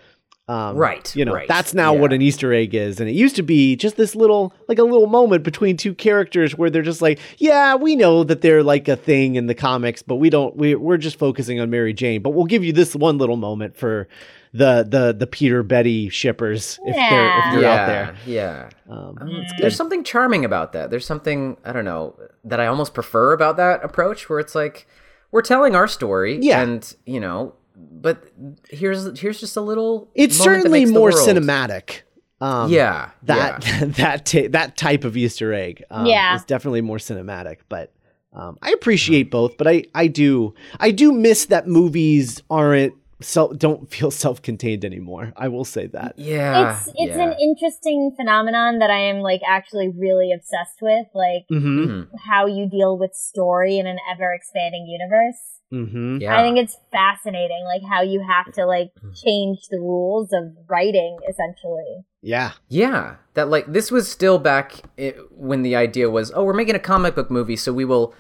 Um, 0.48 0.76
Right, 0.76 1.14
You 1.14 1.24
know, 1.24 1.35
right, 1.35 1.46
that's 1.46 1.72
now 1.72 1.94
what 1.94 2.12
an 2.12 2.20
Easter 2.20 2.52
egg 2.52 2.74
is. 2.74 2.98
And 2.98 3.09
it 3.09 3.12
used 3.12 3.37
to 3.37 3.42
be 3.42 3.76
just 3.76 3.96
this 3.96 4.16
little, 4.16 4.52
like 4.66 4.78
a 4.78 4.83
little 4.83 5.07
moment 5.07 5.44
between 5.44 5.76
two 5.76 5.94
characters 5.94 6.59
where 6.59 6.68
they're 6.68 6.83
just 6.83 7.00
like, 7.00 7.20
yeah, 7.38 7.76
we 7.76 7.94
know 7.94 8.24
that 8.24 8.40
they're 8.40 8.64
like 8.64 8.88
a 8.88 8.96
thing 8.96 9.37
in 9.37 9.46
the 9.46 9.55
comics, 9.55 10.02
but 10.02 10.16
we 10.16 10.31
don't, 10.31 10.57
we, 10.57 10.74
we're 10.74 10.96
just 10.96 11.16
focusing 11.16 11.61
on 11.61 11.70
Mary 11.70 11.94
Jane. 11.94 12.22
But 12.22 12.31
we'll 12.31 12.46
give 12.46 12.64
you 12.64 12.72
this 12.72 12.96
one 12.96 13.18
little 13.18 13.37
moment 13.37 13.76
for 13.76 14.09
the, 14.52 14.85
the, 14.87 15.14
the 15.16 15.28
Peter 15.28 15.62
Betty 15.62 16.09
shippers 16.09 16.81
if 16.85 16.96
they're, 16.96 17.38
if 17.38 17.44
they're 17.52 17.62
yeah, 17.62 17.74
out 17.74 17.87
there. 17.87 18.14
Yeah. 18.26 18.70
Um, 18.90 19.16
it's 19.22 19.52
There's 19.61 19.76
something 19.76 20.02
charming 20.02 20.44
about 20.44 20.72
that. 20.72 20.90
There's 20.90 21.07
something 21.07 21.57
I 21.64 21.72
don't 21.72 21.85
know 21.85 22.18
that 22.44 22.59
I 22.59 22.66
almost 22.66 22.94
prefer 22.94 23.33
about 23.33 23.57
that 23.59 23.83
approach, 23.85 24.28
where 24.28 24.40
it's 24.40 24.57
like 24.57 24.88
we're 25.33 25.42
telling 25.42 25.75
our 25.75 25.88
story, 25.88 26.38
Yeah. 26.40 26.62
and 26.62 26.95
you 27.07 27.18
know, 27.21 27.55
but 27.77 28.23
here's 28.71 29.18
here's 29.18 29.40
just 29.40 29.57
a 29.57 29.61
little. 29.61 30.09
It's 30.14 30.38
moment 30.38 30.55
that 30.55 30.61
certainly 30.61 30.81
makes 30.81 30.90
the 30.90 30.99
more 30.99 31.11
world- 31.11 31.29
cinematic. 31.29 32.03
Um, 32.40 32.71
Yeah, 32.73 33.11
that 33.25 33.64
yeah. 33.66 33.85
that 33.99 34.27
ta- 34.27 34.49
that 34.51 34.77
type 34.77 35.05
of 35.05 35.16
Easter 35.16 35.53
egg. 35.53 35.83
Um, 35.90 36.07
Yeah. 36.07 36.35
is 36.37 36.45
definitely 36.45 36.81
more 36.81 36.99
cinematic. 36.99 37.59
But 37.68 37.92
um, 38.33 38.59
I 38.62 38.71
appreciate 38.73 39.31
both. 39.31 39.57
But 39.57 39.68
I 39.68 39.85
I 39.95 40.07
do 40.09 40.55
I 40.81 40.90
do 40.90 41.12
miss 41.12 41.47
that 41.47 41.66
movies 41.68 42.42
aren't 42.51 42.95
self 43.22 43.56
don't 43.58 43.90
feel 43.90 44.11
self 44.11 44.42
contained 44.42 44.85
anymore. 44.85 45.32
I 45.37 45.48
will 45.48 45.64
say 45.64 45.87
that. 45.88 46.14
yeah, 46.18 46.76
it's 46.78 46.88
it's 46.94 47.16
yeah. 47.16 47.30
an 47.30 47.37
interesting 47.40 48.12
phenomenon 48.16 48.78
that 48.80 48.90
I 48.90 48.98
am 48.98 49.20
like 49.20 49.40
actually 49.46 49.88
really 49.88 50.32
obsessed 50.32 50.80
with, 50.82 51.06
like 51.14 51.44
Mm-hmm. 51.50 51.85
Mhm. 51.85 52.08
how 52.26 52.46
you 52.46 52.68
deal 52.68 52.98
with 52.98 53.14
story 53.14 53.78
in 53.78 53.87
an 53.87 53.98
ever 54.12 54.32
expanding 54.32 54.87
universe. 54.87 55.40
Mm-hmm. 55.72 56.18
Yeah, 56.20 56.38
I 56.38 56.42
think 56.42 56.58
it's 56.58 56.76
fascinating, 56.92 57.64
like 57.64 57.82
how 57.90 58.02
you 58.02 58.22
have 58.26 58.52
to 58.54 58.66
like 58.66 58.90
change 59.24 59.58
the 59.70 59.78
rules 59.78 60.30
of 60.32 60.44
writing, 60.68 61.16
essentially. 61.28 62.04
Yeah. 62.20 62.52
Yeah, 62.68 63.16
that 63.35 63.48
like 63.48 63.66
this 63.72 63.90
was 63.90 64.11
still 64.11 64.38
back 64.38 64.82
i 64.98 65.14
when 65.30 65.62
the 65.62 65.74
idea 65.74 66.11
was, 66.11 66.30
oh, 66.35 66.44
we're 66.44 66.52
making 66.52 66.74
a 66.74 66.78
comic 66.78 67.14
book 67.14 67.30
movie, 67.30 67.56
so 67.56 67.72
we 67.72 67.85
will 67.87 68.14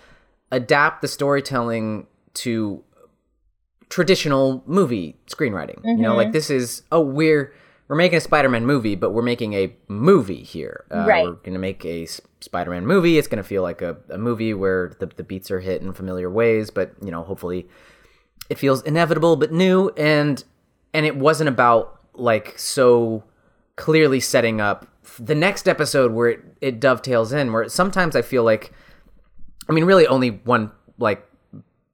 adapt 0.50 1.02
the 1.02 1.08
storytelling 1.08 2.06
to 2.34 2.82
traditional 3.92 4.62
movie 4.66 5.14
screenwriting. 5.26 5.78
You 5.84 5.98
know, 5.98 6.16
like 6.16 6.32
this 6.32 6.48
is 6.48 6.82
oh, 6.90 7.02
we're 7.02 7.52
we're 7.88 7.96
making 7.96 8.16
a 8.16 8.20
Spider-Man 8.20 8.64
movie, 8.64 8.94
but 8.94 9.10
we're 9.10 9.20
making 9.20 9.52
a 9.52 9.76
movie 9.88 10.42
here. 10.42 10.84
Uh, 10.90 11.04
Right. 11.06 11.24
We're 11.26 11.32
gonna 11.34 11.58
make 11.58 11.84
a 11.84 12.04
S- 12.04 12.22
Spider-Man 12.40 12.86
movie. 12.86 13.18
It's 13.18 13.28
gonna 13.28 13.42
feel 13.42 13.62
like 13.62 13.82
a, 13.82 13.98
a 14.08 14.16
movie 14.16 14.54
where 14.54 14.92
the 14.98 15.06
the 15.06 15.22
beats 15.22 15.50
are 15.50 15.60
hit 15.60 15.82
in 15.82 15.92
familiar 15.92 16.30
ways, 16.30 16.70
but 16.70 16.94
you 17.04 17.10
know, 17.10 17.22
hopefully 17.22 17.68
it 18.48 18.58
feels 18.58 18.82
inevitable 18.82 19.36
but 19.36 19.52
new 19.52 19.90
and 19.90 20.42
and 20.94 21.04
it 21.06 21.16
wasn't 21.16 21.48
about 21.48 22.00
like 22.14 22.58
so 22.58 23.22
clearly 23.76 24.20
setting 24.20 24.58
up 24.60 24.86
the 25.18 25.34
next 25.34 25.68
episode 25.68 26.12
where 26.12 26.28
it, 26.30 26.40
it 26.60 26.80
dovetails 26.80 27.32
in 27.32 27.52
where 27.52 27.68
sometimes 27.68 28.14
i 28.16 28.20
feel 28.20 28.42
like 28.44 28.72
i 29.68 29.72
mean 29.72 29.84
really 29.84 30.06
only 30.06 30.30
one 30.44 30.70
like 30.98 31.24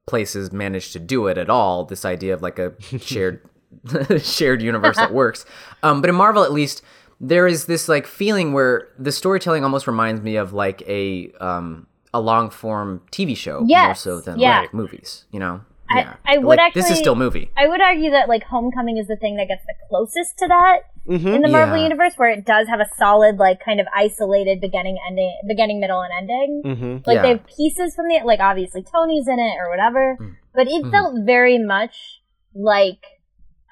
place 0.09 0.35
manage 0.51 0.91
to 0.91 0.99
do 0.99 1.27
it 1.27 1.37
at 1.37 1.49
all 1.49 1.85
this 1.85 2.03
idea 2.03 2.33
of 2.33 2.41
like 2.41 2.59
a 2.59 2.73
shared 2.99 3.41
shared 4.21 4.61
universe 4.61 4.97
that 4.97 5.13
works. 5.13 5.45
Um 5.83 6.01
but 6.01 6.09
in 6.09 6.15
marvel 6.15 6.43
at 6.43 6.51
least 6.51 6.81
there 7.21 7.47
is 7.47 7.65
this 7.65 7.87
like 7.87 8.07
feeling 8.07 8.53
where 8.53 8.87
the 8.97 9.11
storytelling 9.11 9.63
almost 9.63 9.87
reminds 9.87 10.21
me 10.21 10.35
of 10.35 10.53
like 10.53 10.81
a 10.87 11.31
um 11.39 11.87
a 12.13 12.19
long 12.19 12.49
form 12.49 13.01
tv 13.11 13.35
show 13.37 13.61
more 13.85 13.95
so 13.95 14.19
than 14.19 14.39
yeah. 14.39 14.61
like 14.61 14.73
movies 14.73 15.25
you 15.31 15.39
know 15.39 15.61
yeah 15.95 16.15
I 16.25 16.37
would 16.37 16.57
Like, 16.57 16.73
this 16.73 16.85
is 16.85 16.91
actually- 16.91 17.03
still 17.03 17.15
movie 17.15 17.51
I 17.57 17.67
would 17.67 17.81
argue 17.81 18.11
that 18.11 18.27
like 18.29 18.43
Homecoming 18.43 18.97
is 18.97 19.07
the 19.07 19.15
thing 19.17 19.35
that 19.37 19.47
gets 19.47 19.63
the 19.65 19.73
closest 19.89 20.37
to 20.39 20.47
that 20.47 20.79
Mm-hmm. 21.07 21.27
in 21.27 21.41
the 21.41 21.47
Marvel 21.47 21.77
Yeah. 21.77 21.83
universe, 21.83 22.13
where 22.17 22.29
it 22.29 22.45
does 22.45 22.67
have 22.67 22.79
a 22.79 22.85
solid 22.95 23.37
like 23.37 23.59
kind 23.65 23.79
of 23.79 23.87
isolated 23.95 24.61
beginning, 24.61 24.97
ending, 25.07 25.35
beginning, 25.47 25.79
middle, 25.79 26.01
and 26.01 26.11
ending. 26.21 26.61
Mm-hmm. 26.63 26.93
Like 27.07 27.15
Yeah. 27.15 27.21
they 27.23 27.29
have 27.29 27.47
pieces 27.47 27.95
from 27.95 28.07
the 28.09 28.19
like 28.23 28.39
obviously 28.39 28.83
Tony's 28.83 29.27
in 29.27 29.39
it 29.39 29.55
or 29.59 29.69
whatever, 29.71 30.17
Mm. 30.21 30.35
but 30.53 30.67
it 30.67 30.83
Mhm. 30.83 30.91
felt 30.91 31.15
very 31.25 31.57
much 31.57 32.21
like 32.53 33.03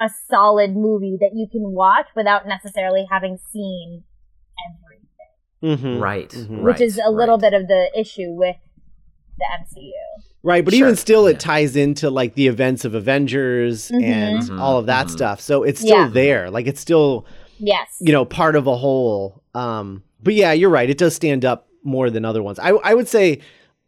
a 0.02 0.10
solid 0.30 0.76
movie 0.76 1.18
that 1.20 1.32
you 1.36 1.48
can 1.52 1.74
watch 1.74 2.08
without 2.16 2.48
necessarily 2.48 3.06
having 3.12 3.38
seen 3.38 4.04
everything, 4.68 5.78
Mm-hmm. 5.94 6.02
right 6.02 6.30
Mhm. 6.30 6.62
which 6.64 6.82
is 6.82 7.00
a 7.04 7.12
little 7.12 7.36
right. 7.38 7.52
bit 7.52 7.54
of 7.62 7.68
the 7.68 7.92
issue 8.00 8.32
with 8.34 8.58
the 9.38 9.46
MCU. 9.60 9.92
Right, 10.44 10.64
but 10.64 10.74
Sure. 10.74 10.86
even 10.88 10.96
still, 10.96 11.28
it 11.28 11.40
ties 11.40 11.76
into 11.76 12.10
like 12.10 12.36
the 12.36 12.48
events 12.48 12.86
of 12.86 12.94
Avengers 12.96 13.90
and 13.92 14.40
Mhm. 14.44 14.60
all 14.60 14.78
of 14.78 14.86
that 14.86 15.08
Mhm. 15.08 15.12
stuff. 15.12 15.42
So 15.42 15.64
it's 15.64 15.80
still 15.82 15.98
Yeah. 16.04 16.10
there. 16.12 16.50
Like 16.52 16.68
it's 16.68 16.80
still 16.80 17.26
Yes. 17.60 17.88
you 18.00 18.12
know 18.14 18.24
part 18.26 18.56
of 18.56 18.68
a 18.68 18.76
whole 18.78 19.42
Um, 19.56 20.04
but 20.22 20.36
yeah, 20.36 20.52
you're 20.54 20.70
right. 20.70 20.88
It 20.88 21.00
does 21.00 21.16
stand 21.16 21.44
up 21.44 21.68
more 21.84 22.12
than 22.12 22.24
other 22.26 22.44
ones. 22.44 22.60
I 22.60 22.70
I 22.84 22.94
would 22.94 23.08
say 23.08 23.40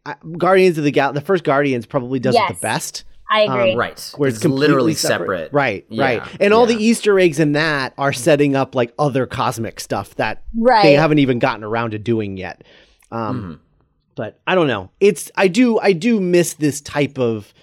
uh, 0.06 0.14
Guardians 0.38 0.78
of 0.78 0.84
the 0.84 0.90
Gal, 0.90 1.12
the 1.12 1.20
first 1.20 1.44
Guardians 1.44 1.86
probably 1.86 2.18
does 2.18 2.34
it 2.34 2.42
the 2.48 2.54
best. 2.60 3.04
I 3.30 3.42
agree. 3.42 3.72
Um, 3.72 3.78
Right. 3.78 4.12
Where 4.16 4.28
it's, 4.28 4.38
it's 4.38 4.44
literally 4.46 4.94
completely 4.94 4.94
separate. 4.94 5.52
Right, 5.52 5.84
Yeah, 5.88 6.02
right. 6.04 6.22
And 6.40 6.52
all 6.52 6.68
yeah. 6.68 6.76
the 6.76 6.84
Easter 6.84 7.20
eggs 7.20 7.38
in 7.38 7.52
that 7.52 7.92
are 7.98 8.12
setting 8.12 8.56
up 8.56 8.74
like 8.74 8.92
other 8.98 9.26
cosmic 9.26 9.78
stuff 9.78 10.16
that 10.16 10.42
Right. 10.58 10.82
they 10.82 10.94
haven't 10.94 11.20
even 11.20 11.38
gotten 11.38 11.62
around 11.62 11.92
to 11.92 11.98
doing 12.00 12.36
yet. 12.36 12.64
Um, 13.12 13.60
Mhm. 13.60 13.69
But 14.20 14.38
I 14.46 14.54
don't 14.54 14.66
know. 14.66 14.90
It's 15.00 15.30
I 15.34 15.48
do 15.48 15.78
I 15.78 15.94
do 15.94 16.20
miss 16.20 16.52
this 16.52 16.82
type 16.82 17.18
of 17.18 17.54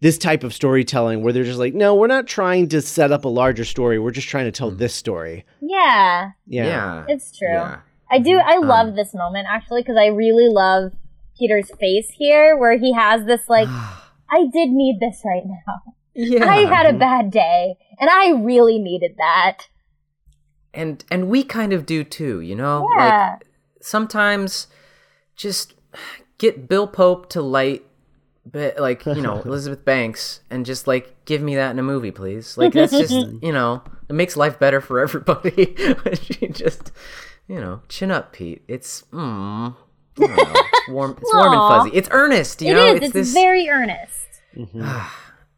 this 0.00 0.16
type 0.16 0.42
of 0.42 0.54
storytelling 0.54 1.22
where 1.22 1.34
they're 1.34 1.44
just 1.44 1.58
like, 1.58 1.74
no, 1.74 1.94
we're 1.94 2.06
not 2.06 2.26
trying 2.26 2.66
to 2.68 2.80
set 2.80 3.12
up 3.12 3.26
a 3.26 3.28
larger 3.28 3.66
story. 3.66 3.98
We're 3.98 4.10
just 4.10 4.26
trying 4.26 4.46
to 4.46 4.50
tell 4.50 4.70
hmm. 4.70 4.78
this 4.78 4.94
story. 4.94 5.44
yeah, 5.60 6.30
Yeah. 6.46 6.64
Yeah. 6.64 7.04
it's 7.08 7.36
true. 7.36 7.52
Yeah. 7.52 7.80
I 8.10 8.20
do. 8.20 8.38
Mm-hmm. 8.38 8.48
I 8.48 8.54
Um, 8.54 8.68
love 8.68 8.96
this 8.96 9.12
moment 9.12 9.48
actually 9.50 9.82
because 9.82 9.98
I 9.98 10.06
really 10.06 10.48
love 10.48 10.92
Peter's 11.38 11.70
face 11.78 12.08
here, 12.16 12.56
where 12.56 12.78
he 12.78 12.94
has 12.94 13.26
this 13.26 13.46
like, 13.50 13.68
I 14.30 14.46
did 14.50 14.70
need 14.70 15.00
this 15.00 15.20
right 15.26 15.44
now. 15.44 15.92
Yeah. 16.14 16.50
I 16.50 16.64
had 16.64 16.86
a 16.86 16.88
mm-hmm. 16.88 17.00
bad 17.00 17.30
day, 17.30 17.76
and 18.00 18.08
I 18.08 18.30
really 18.30 18.78
needed 18.78 19.16
that. 19.18 19.68
and 20.72 21.04
and 21.10 21.28
we 21.28 21.42
kind 21.44 21.74
of 21.74 21.84
do 21.84 22.02
too, 22.02 22.40
you 22.40 22.56
know? 22.56 22.88
Yeah. 22.96 23.32
Like 23.34 23.46
sometimes 23.82 24.68
just 25.36 25.74
get 26.38 26.68
Bill 26.68 26.86
Pope 26.86 27.28
to 27.30 27.42
light 27.42 27.84
but 28.50 28.78
like, 28.78 29.04
you 29.04 29.20
know, 29.20 29.40
Elizabeth 29.44 29.84
Banks 29.84 30.40
and 30.50 30.64
just 30.64 30.86
like 30.86 31.14
give 31.26 31.42
me 31.42 31.56
that 31.56 31.70
in 31.70 31.78
a 31.78 31.82
movie, 31.82 32.10
please. 32.10 32.56
Like 32.56 32.72
that's 32.72 32.92
just, 32.92 33.12
you 33.42 33.52
know, 33.52 33.82
it 34.08 34.14
makes 34.14 34.36
life 34.36 34.58
better 34.58 34.80
for 34.80 35.00
everybody. 35.00 35.76
she 36.22 36.48
just, 36.48 36.90
you 37.46 37.60
know, 37.60 37.82
chin 37.88 38.10
up, 38.10 38.32
Pete. 38.32 38.62
It's 38.66 39.02
mm, 39.12 39.18
I 39.18 39.74
know, 40.18 40.34
it's 40.38 40.88
warm 40.88 41.16
it's 41.20 41.30
warm 41.34 41.52
and 41.52 41.60
fuzzy. 41.60 41.90
It's 41.96 42.08
earnest, 42.10 42.62
you 42.62 42.70
It 42.70 42.74
know? 42.74 42.94
is. 42.94 43.02
It's, 43.02 43.12
this 43.12 43.32
very 43.34 43.68
earnest. 43.68 44.14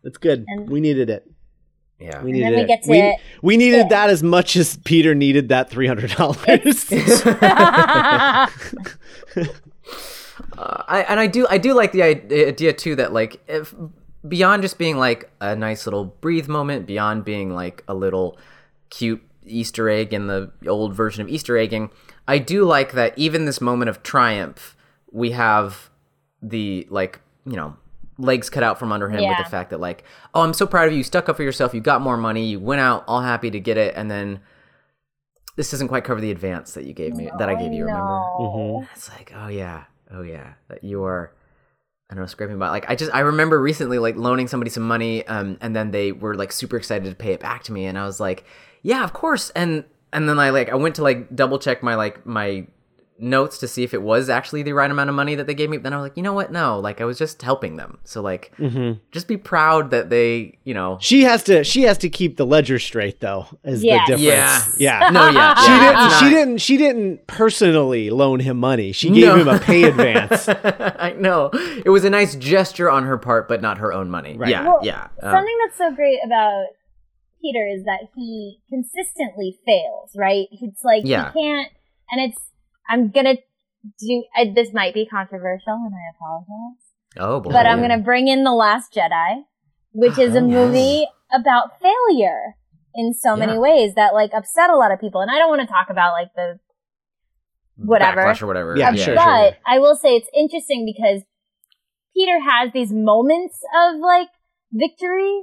It's 0.02 0.18
good. 0.18 0.44
And- 0.48 0.68
we 0.68 0.80
needed 0.80 1.10
it. 1.10 1.30
yeah. 2.00 2.20
We 2.22 2.30
And 2.30 2.40
needed 2.40 2.44
then 2.46 2.52
we 2.54 2.60
it. 2.62 2.66
get 2.66 2.82
to- 2.82 2.90
we, 2.90 3.18
we 3.42 3.56
needed 3.56 3.76
yeah. 3.76 3.88
that 3.88 4.10
as 4.10 4.22
much 4.24 4.56
as 4.56 4.78
Peter 4.78 5.14
needed 5.14 5.50
that 5.50 5.70
three 5.70 5.86
hundred 5.86 6.10
dollars. 6.10 6.38
Uh, 10.60 10.84
I, 10.86 11.00
and 11.02 11.18
I 11.18 11.26
do 11.26 11.46
I 11.48 11.56
do 11.58 11.72
like 11.72 11.92
the 11.92 12.02
idea 12.02 12.72
too 12.74 12.94
that 12.96 13.12
like 13.14 13.40
if 13.48 13.74
beyond 14.28 14.60
just 14.62 14.76
being 14.76 14.98
like 14.98 15.30
a 15.40 15.56
nice 15.56 15.86
little 15.86 16.04
breathe 16.04 16.48
moment, 16.48 16.86
beyond 16.86 17.24
being 17.24 17.54
like 17.54 17.82
a 17.88 17.94
little 17.94 18.38
cute 18.90 19.22
Easter 19.46 19.88
egg 19.88 20.12
in 20.12 20.26
the 20.26 20.50
old 20.66 20.94
version 20.94 21.22
of 21.22 21.28
Easter 21.28 21.56
egging, 21.56 21.90
I 22.28 22.36
do 22.38 22.64
like 22.64 22.92
that 22.92 23.16
even 23.16 23.46
this 23.46 23.60
moment 23.60 23.88
of 23.88 24.02
triumph, 24.02 24.76
we 25.10 25.30
have 25.30 25.88
the 26.42 26.86
like 26.90 27.20
you 27.46 27.56
know 27.56 27.76
legs 28.18 28.50
cut 28.50 28.62
out 28.62 28.78
from 28.78 28.92
under 28.92 29.08
him 29.08 29.20
Yeah. 29.20 29.30
with 29.38 29.46
the 29.46 29.50
fact 29.50 29.70
that 29.70 29.80
like 29.80 30.04
oh 30.34 30.42
I'm 30.42 30.52
so 30.52 30.66
proud 30.66 30.88
of 30.88 30.92
you, 30.92 30.98
you 30.98 31.04
stuck 31.04 31.30
up 31.30 31.36
for 31.36 31.42
yourself, 31.42 31.72
you 31.72 31.80
got 31.80 32.02
more 32.02 32.18
money, 32.18 32.44
you 32.44 32.60
went 32.60 32.82
out 32.82 33.04
all 33.08 33.22
happy 33.22 33.50
to 33.50 33.60
get 33.60 33.78
it, 33.78 33.94
and 33.96 34.10
then 34.10 34.40
this 35.56 35.70
doesn't 35.70 35.88
quite 35.88 36.04
cover 36.04 36.20
the 36.20 36.30
advance 36.30 36.74
that 36.74 36.84
you 36.84 36.92
gave 36.92 37.14
me 37.14 37.30
that 37.38 37.48
I 37.48 37.54
gave 37.54 37.72
you. 37.72 37.84
Remember? 37.86 38.02
know. 38.04 38.86
It's 38.94 39.08
like, 39.10 39.32
oh 39.34 39.48
yeah, 39.48 39.84
oh 40.12 40.22
yeah, 40.22 40.54
that 40.68 40.84
you 40.84 41.04
are. 41.04 41.32
I 42.08 42.14
don't 42.14 42.24
know, 42.24 42.26
scraping 42.26 42.58
by. 42.58 42.70
Like 42.70 42.90
I 42.90 42.96
just 42.96 43.14
I 43.14 43.20
remember 43.20 43.60
recently 43.60 43.98
like 43.98 44.16
loaning 44.16 44.48
somebody 44.48 44.70
some 44.70 44.82
money, 44.82 45.24
um, 45.28 45.58
and 45.60 45.76
then 45.76 45.92
they 45.92 46.10
were 46.10 46.34
like 46.34 46.50
super 46.50 46.76
excited 46.76 47.08
to 47.08 47.14
pay 47.14 47.32
it 47.32 47.40
back 47.40 47.62
to 47.64 47.72
me, 47.72 47.86
and 47.86 47.96
I 47.96 48.04
was 48.04 48.18
like, 48.18 48.44
yeah, 48.82 49.04
of 49.04 49.12
course, 49.12 49.50
and 49.50 49.84
and 50.12 50.28
then 50.28 50.38
I 50.38 50.50
like 50.50 50.70
I 50.70 50.74
went 50.74 50.96
to 50.96 51.02
like 51.02 51.34
double 51.34 51.58
check 51.58 51.82
my 51.82 51.94
like 51.94 52.26
my 52.26 52.66
notes 53.20 53.58
to 53.58 53.68
see 53.68 53.82
if 53.84 53.92
it 53.94 54.02
was 54.02 54.28
actually 54.28 54.62
the 54.62 54.72
right 54.72 54.90
amount 54.90 55.10
of 55.10 55.16
money 55.16 55.34
that 55.34 55.46
they 55.46 55.54
gave 55.54 55.70
me. 55.70 55.76
Then 55.76 55.92
I 55.92 55.96
was 55.96 56.04
like, 56.04 56.16
you 56.16 56.22
know 56.22 56.32
what? 56.32 56.50
No, 56.52 56.78
like 56.80 57.00
I 57.00 57.04
was 57.04 57.18
just 57.18 57.42
helping 57.42 57.76
them. 57.76 57.98
So 58.04 58.20
like, 58.22 58.52
just 59.12 59.28
be 59.28 59.36
proud 59.36 59.90
that 59.90 60.10
they, 60.10 60.58
you 60.64 60.74
know, 60.74 60.98
she 61.00 61.22
has 61.22 61.42
to 61.44 61.64
she 61.64 61.82
has 61.82 61.98
to 61.98 62.08
keep 62.08 62.36
the 62.36 62.46
ledger 62.46 62.78
straight 62.78 63.20
though. 63.20 63.46
Is 63.64 63.82
Yes. 63.84 64.08
the 64.08 64.16
difference? 64.16 64.78
Yeah. 64.80 65.00
Yeah. 65.04 65.10
no, 65.12 65.28
yeah, 65.30 65.54
She 65.54 65.66
yeah, 65.70 65.78
didn't. 65.92 66.06
it's 66.06 66.18
She 66.18 66.28
didn't. 66.30 66.58
She 66.58 66.76
didn't 66.76 67.26
personally 67.26 68.10
loan 68.10 68.40
him 68.40 68.56
money. 68.58 68.92
She 68.92 69.10
gave 69.10 69.24
No. 69.26 69.36
him 69.36 69.48
a 69.48 69.58
pay 69.58 69.84
advance. 69.84 70.48
I 70.98 71.14
know 71.18 71.50
it 71.52 71.90
was 71.90 72.04
a 72.04 72.10
nice 72.10 72.34
gesture 72.36 72.90
on 72.90 73.04
her 73.04 73.18
part, 73.18 73.48
but 73.48 73.60
not 73.62 73.78
her 73.78 73.92
own 73.92 74.10
money. 74.10 74.36
Right. 74.36 74.50
Yeah, 74.50 74.64
Well, 74.64 74.80
yeah. 74.82 75.08
Um, 75.22 75.32
Something 75.32 75.56
that's 75.64 75.78
so 75.78 75.94
great 75.94 76.18
about 76.24 76.66
Peter 77.42 77.66
is 77.74 77.84
that 77.84 78.00
he 78.14 78.60
consistently 78.68 79.58
fails, 79.64 80.10
right? 80.14 80.46
It's 80.52 80.84
like 80.84 81.02
Yeah. 81.06 81.32
he 81.32 81.40
can't, 81.40 81.68
and 82.10 82.30
it's, 82.30 82.38
I'm 82.88 83.10
gonna 83.10 83.36
do, 83.98 84.24
I, 84.36 84.52
this 84.54 84.72
might 84.72 84.94
be 84.94 85.06
controversial 85.06 85.74
and 85.74 85.92
I 85.94 86.16
apologize, 86.16 86.82
oh 87.18 87.40
boy. 87.40 87.50
but 87.50 87.66
I'm 87.66 87.80
gonna 87.80 87.98
bring 87.98 88.28
in 88.28 88.44
The 88.44 88.52
Last 88.52 88.92
Jedi, 88.94 89.42
which 89.92 90.18
is 90.18 90.34
a 90.34 90.40
Oh, 90.40 90.46
yes. 90.46 90.54
movie 90.54 91.06
about 91.32 91.80
failure 91.80 92.56
in 92.94 93.14
so 93.14 93.36
many 93.36 93.56
ways 93.58 93.94
that 93.94 94.14
like 94.14 94.32
upset 94.34 94.68
a 94.70 94.76
lot 94.76 94.90
of 94.92 95.00
people. 95.00 95.20
And 95.20 95.30
I 95.30 95.38
don't 95.38 95.48
want 95.48 95.60
to 95.60 95.66
talk 95.66 95.88
about 95.90 96.12
like 96.12 96.34
the 96.34 96.58
whatever. 97.76 98.20
backlash 98.22 98.42
or 98.42 98.46
whatever. 98.46 98.76
Yeah, 98.76 98.88
Um, 98.88 98.96
sure, 98.96 99.14
but 99.14 99.22
sure. 99.50 99.56
I 99.66 99.78
will 99.78 99.94
say 99.96 100.16
it's 100.16 100.28
interesting 100.36 100.84
because 100.84 101.22
Peter 102.16 102.40
has 102.40 102.72
these 102.72 102.92
moments 102.92 103.58
of 103.78 104.00
like 104.00 104.28
victory, 104.72 105.42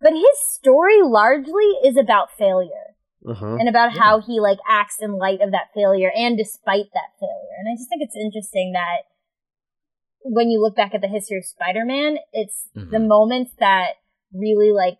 but 0.00 0.12
his 0.12 0.38
story 0.52 1.02
largely 1.02 1.68
is 1.84 1.96
about 1.96 2.28
failure 2.38 2.87
Uh-huh. 3.26 3.56
and 3.56 3.68
about 3.68 3.96
how 3.96 4.20
he 4.20 4.40
like 4.40 4.58
acts 4.68 4.96
in 5.00 5.18
light 5.18 5.40
of 5.40 5.50
that 5.50 5.68
failure 5.74 6.10
and 6.14 6.36
despite 6.38 6.86
that 6.94 7.10
failure. 7.18 7.54
And 7.58 7.68
I 7.68 7.76
just 7.76 7.88
think 7.88 8.02
it's 8.02 8.16
interesting 8.16 8.72
that 8.72 9.08
when 10.22 10.50
you 10.50 10.60
look 10.60 10.76
back 10.76 10.94
at 10.94 11.00
the 11.00 11.08
history 11.08 11.38
of 11.38 11.44
Spider-Man, 11.44 12.18
it's 12.32 12.68
the 12.74 12.98
Mhm. 12.98 13.06
moments 13.08 13.52
that 13.58 13.94
really 14.32 14.72
like 14.72 14.98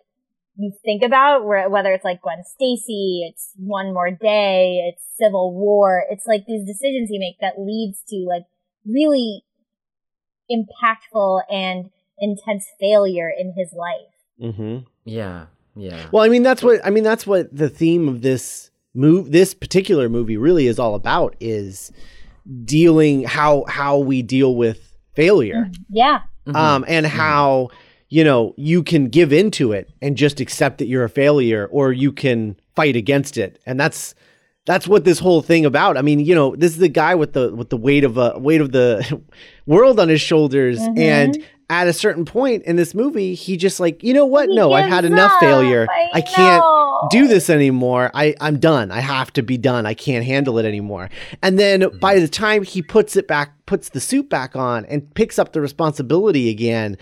you 0.57 0.73
think 0.85 1.05
about 1.05 1.45
where 1.47 1.69
whether 1.71 1.93
it's 1.93 2.05
like 2.05 2.21
Gwen 2.21 2.43
Stacy, 2.43 3.25
it's 3.29 3.55
One 3.57 3.95
More 3.95 4.11
Day, 4.11 4.89
it's 4.89 5.05
Civil 5.17 5.55
War, 5.55 6.05
it's 6.11 6.27
like 6.27 6.47
these 6.47 6.67
decisions 6.67 7.11
he 7.11 7.19
makes 7.19 7.39
that 7.41 7.61
leads 7.61 8.03
to 8.09 8.17
like 8.27 8.45
really 8.85 9.45
impactful 10.51 11.43
and 11.51 11.91
intense 12.19 12.67
failure 12.81 13.31
in 13.31 13.53
his 13.57 13.73
life. 13.73 14.15
Mm-hmm. 14.41 14.79
Yeah, 15.05 15.47
yeah. 15.79 16.07
Well, 16.13 16.25
I 16.25 16.29
mean 16.29 16.43
that's 16.43 16.63
what 16.63 16.85
I 16.85 16.91
mean 16.91 17.05
that's 17.05 17.27
what 17.27 17.55
the 17.57 17.69
theme 17.69 18.09
of 18.09 18.23
this 18.23 18.71
move 18.95 19.31
this 19.31 19.55
particular 19.55 20.09
movie 20.09 20.37
really 20.37 20.67
is 20.67 20.79
all 20.79 20.95
about 20.95 21.37
is 21.41 21.93
dealing 22.65 23.25
how 23.25 23.65
how 23.69 23.99
we 23.99 24.23
deal 24.23 24.55
with 24.57 24.93
failure. 25.15 25.71
Yeah. 25.91 26.21
Mhm. 26.47 26.57
Um 26.57 26.85
and 26.89 27.07
how 27.07 27.69
you 28.09 28.25
know 28.25 28.55
you 28.57 28.83
can 28.83 29.09
give 29.09 29.33
into 29.33 29.73
it 29.73 29.91
and 30.01 30.17
just 30.17 30.41
accept 30.41 30.79
that 30.79 30.87
you're 30.87 31.05
a 31.05 31.11
failure 31.11 31.69
or 31.71 31.93
you 31.93 32.11
can 32.13 32.57
fight 32.75 32.97
against 32.97 33.37
it. 33.37 33.59
And 33.67 33.79
that's 33.79 34.15
that's 34.67 34.87
what 34.87 35.05
this 35.05 35.19
whole 35.19 35.41
thing 35.41 35.65
about. 35.65 35.97
I 35.97 36.03
mean, 36.03 36.21
you 36.21 36.35
know, 36.35 36.55
this 36.55 36.73
is 36.73 36.79
the 36.79 36.89
guy 36.89 37.15
with 37.15 37.33
the 37.33 37.55
with 37.55 37.71
the 37.71 37.77
weight 37.77 38.05
of 38.05 38.17
a 38.17 38.39
weight 38.39 38.61
of 38.61 38.73
the 38.73 39.21
world 39.67 40.01
on 40.01 40.09
his 40.09 40.21
shoulders 40.21 40.79
Mhm. 40.81 40.99
and 40.99 41.45
at 41.71 41.87
a 41.87 41.93
certain 41.93 42.25
point 42.25 42.63
in 42.65 42.77
this 42.77 42.95
movie, 42.95 43.35
he 43.35 43.57
just 43.57 43.79
like, 43.79 44.03
you 44.03 44.15
know 44.15 44.25
what? 44.25 44.49
He 44.49 44.55
no, 44.55 44.73
I've 44.73 44.89
had 44.89 45.03
gives 45.03 45.13
enough 45.13 45.39
failure. 45.39 45.87
I 45.91 46.09
I 46.15 46.21
can't 46.23 46.63
know. 46.63 47.09
do 47.11 47.29
this 47.29 47.51
anymore. 47.51 48.11
I, 48.15 48.35
I'm 48.41 48.59
done. 48.59 48.91
I 48.91 49.01
have 49.01 49.33
to 49.35 49.43
be 49.43 49.59
done. 49.59 49.85
I 49.85 49.95
can't 49.95 50.25
handle 50.25 50.59
it 50.59 50.65
anymore. 50.65 51.11
And 51.43 51.59
then 51.59 51.87
by 51.99 52.19
the 52.19 52.29
time 52.29 52.63
he 52.63 52.81
puts 52.81 53.17
it 53.17 53.29
back, 53.29 53.53
puts 53.67 53.91
the 53.91 54.01
suit 54.01 54.31
back 54.31 54.57
on 54.57 54.87
and 54.87 55.13
picks 55.15 55.39
up 55.39 55.53
the 55.53 55.61
responsibility 55.61 56.49
again, 56.49 56.97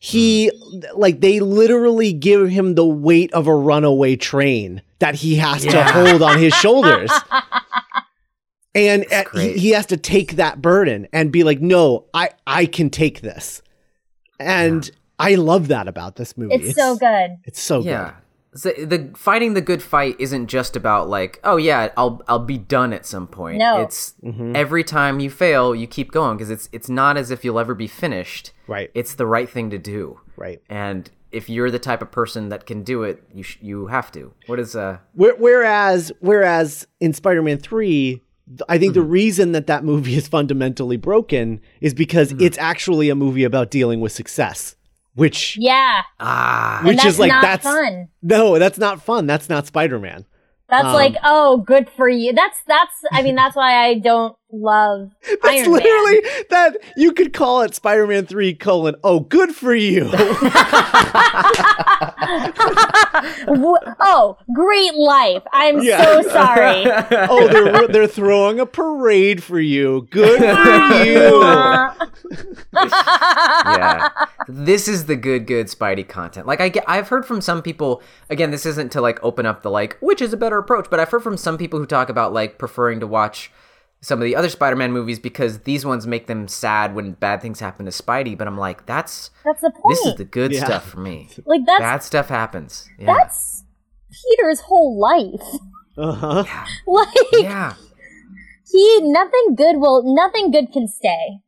he 0.00 0.50
like 0.94 1.20
they 1.20 1.40
literally 1.40 2.12
give 2.12 2.48
him 2.48 2.74
the 2.74 2.86
weight 2.86 3.32
of 3.32 3.46
a 3.46 3.54
runaway 3.54 4.16
train 4.16 4.82
that 4.98 5.16
he 5.16 5.36
has 5.36 5.62
to 5.64 5.84
hold 5.84 6.22
on 6.22 6.38
his 6.38 6.54
shoulders. 6.54 7.10
And 8.74 9.06
uh, 9.12 9.24
he, 9.34 9.52
he 9.54 9.70
has 9.70 9.86
to 9.86 9.96
take 9.96 10.32
that 10.36 10.62
burden 10.62 11.08
and 11.12 11.32
be 11.32 11.42
like, 11.42 11.60
no, 11.60 12.04
I, 12.14 12.30
I 12.46 12.66
can 12.66 12.90
take 12.90 13.22
this. 13.22 13.60
And 14.38 14.90
I 15.18 15.34
love 15.34 15.68
that 15.68 15.88
about 15.88 16.16
this 16.16 16.36
movie. 16.36 16.54
It's, 16.54 16.74
so 16.76 16.96
good. 16.96 17.36
It's 17.44 17.60
so 17.60 17.80
yeah. 17.80 18.14
So 18.54 18.70
the 18.72 19.10
fighting 19.16 19.54
the 19.54 19.60
good 19.60 19.82
fight 19.82 20.16
isn't 20.18 20.46
just 20.46 20.74
about 20.74 21.08
like, 21.08 21.38
oh 21.44 21.56
yeah, 21.56 21.90
I'll 21.96 22.22
I'll 22.28 22.38
be 22.38 22.56
done 22.58 22.92
at 22.92 23.04
some 23.04 23.26
point. 23.26 23.58
No. 23.58 23.82
It's 23.82 24.14
Mhm. 24.24 24.56
every 24.56 24.82
time 24.84 25.20
you 25.20 25.28
fail, 25.30 25.74
you 25.74 25.86
keep 25.86 26.10
going 26.12 26.36
because 26.36 26.50
it's 26.50 26.68
it's 26.72 26.88
not 26.88 27.16
as 27.16 27.30
if 27.30 27.44
you'll 27.44 27.58
ever 27.58 27.74
be 27.74 27.86
finished. 27.86 28.52
Right. 28.66 28.90
It's 28.94 29.14
the 29.14 29.26
right 29.26 29.48
thing 29.50 29.70
to 29.70 29.78
do. 29.78 30.20
Right. 30.36 30.62
And 30.70 31.10
if 31.30 31.50
you're 31.50 31.70
the 31.70 31.78
type 31.78 32.00
of 32.00 32.10
person 32.10 32.48
that 32.48 32.64
can 32.64 32.82
do 32.82 33.02
it, 33.02 33.22
you 33.34 33.42
sh- 33.42 33.58
you 33.60 33.88
have 33.88 34.10
to. 34.12 34.32
What 34.46 34.58
is 34.58 34.74
uh 34.74 34.98
Whereas, 35.14 36.10
whereas 36.20 36.86
in 37.00 37.12
Spider-Man 37.12 37.58
Three, 37.58 38.14
th- 38.14 38.22
I 38.68 38.78
think 38.78 38.94
the 38.94 39.00
Mm-hmm. 39.00 39.10
reason 39.10 39.52
that 39.52 39.66
that 39.66 39.84
movie 39.84 40.16
is 40.16 40.28
fundamentally 40.28 40.96
broken 40.96 41.60
is 41.80 41.94
because 41.94 42.32
Mm-hmm. 42.32 42.44
it's 42.46 42.58
actually 42.58 43.08
a 43.10 43.14
movie 43.14 43.44
about 43.44 43.70
dealing 43.70 44.00
with 44.00 44.12
success, 44.12 44.74
which 45.14 45.56
Yeah. 45.60 46.02
ah 46.20 46.80
Which 46.84 47.04
is 47.04 47.18
like, 47.18 47.28
not 47.30 47.42
that's- 47.42 47.62
fun. 47.64 48.08
no, 48.22 48.58
that's 48.58 48.78
not 48.78 49.02
fun. 49.02 49.26
That's 49.26 49.48
not 49.48 49.66
Spider-Man. 49.66 50.24
That's 50.70 50.84
Um, 50.84 50.92
like, 50.94 51.16
oh, 51.24 51.58
good 51.58 51.88
for 51.88 52.08
you. 52.10 52.32
That's 52.34 52.58
that's. 52.66 52.92
I 53.10 53.22
mean, 53.22 53.34
that's 53.34 53.56
why 53.56 53.86
I 53.86 53.94
don't 53.94 54.36
love 54.50 55.10
That's 55.26 55.44
Iron 55.44 55.72
literally 55.72 56.22
that 56.50 56.76
you 56.96 57.12
could 57.12 57.32
call 57.34 57.62
it 57.62 57.74
Spider-Man 57.74 58.26
3 58.26 58.54
colon 58.54 58.94
oh 59.04 59.20
good 59.20 59.54
for 59.54 59.74
you. 59.74 60.10
Oh, 64.00 64.36
great 64.54 64.94
life. 64.94 65.42
I'm 65.52 65.82
Yeah. 65.82 66.02
so 66.02 66.22
sorry. 66.28 66.84
oh, 67.28 67.48
they're 67.48 67.88
they're 67.88 68.06
throwing 68.06 68.60
a 68.60 68.66
parade 68.66 69.42
for 69.42 69.58
you. 69.60 70.06
Good 70.10 70.38
for 70.38 71.04
you. 71.04 71.42
yeah. 72.74 74.08
This 74.48 74.88
is 74.88 75.06
the 75.06 75.16
good, 75.16 75.46
good 75.46 75.66
Spidey 75.66 76.08
content. 76.08 76.46
Like 76.46 76.60
I 76.60 76.68
get, 76.68 76.84
I've 76.86 77.08
heard 77.08 77.26
from 77.26 77.40
some 77.40 77.62
people. 77.62 78.02
Again, 78.30 78.50
this 78.50 78.66
isn't 78.66 78.92
to 78.92 79.00
like 79.00 79.18
open 79.22 79.46
up 79.46 79.62
the 79.62 79.70
like 79.70 79.96
which 80.00 80.22
is 80.22 80.32
a 80.32 80.36
better 80.36 80.58
approach, 80.58 80.86
but 80.90 81.00
I've 81.00 81.10
heard 81.10 81.22
from 81.22 81.36
some 81.36 81.58
people 81.58 81.78
who 81.78 81.86
talk 81.86 82.08
about 82.08 82.32
like 82.32 82.58
preferring 82.58 83.00
to 83.00 83.06
watch 83.06 83.50
some 84.00 84.20
of 84.20 84.24
the 84.24 84.36
other 84.36 84.48
Spider-Man 84.48 84.92
movies 84.92 85.18
because 85.18 85.60
these 85.60 85.84
ones 85.84 86.06
make 86.06 86.26
them 86.28 86.46
sad 86.48 86.94
when 86.94 87.12
bad 87.12 87.42
things 87.42 87.58
happen 87.60 87.84
to 87.86 87.90
Spidey. 87.92 88.38
But 88.38 88.46
I'm 88.46 88.56
like, 88.58 88.86
that's 88.86 89.30
That's 89.44 89.60
the 89.60 89.70
point. 89.70 89.96
this 89.96 90.06
is 90.06 90.14
the 90.16 90.24
good 90.24 90.52
Yeah. 90.52 90.64
stuff 90.64 90.88
for 90.88 91.00
me. 91.00 91.28
like 91.46 91.62
that's 91.66 91.80
Bad 91.80 92.02
stuff 92.02 92.28
happens. 92.28 92.88
Yeah. 92.98 93.06
that's 93.14 93.64
Peter's 94.10 94.60
whole 94.60 94.98
life. 94.98 95.42
Uh-huh. 95.96 96.44
Like 96.86 97.08
yeah. 97.32 97.74
he, 98.70 99.00
nothing 99.02 99.54
good 99.56 99.76
will, 99.78 100.02
nothing 100.14 100.50
good 100.52 100.72
can 100.72 100.86
stay 100.88 101.38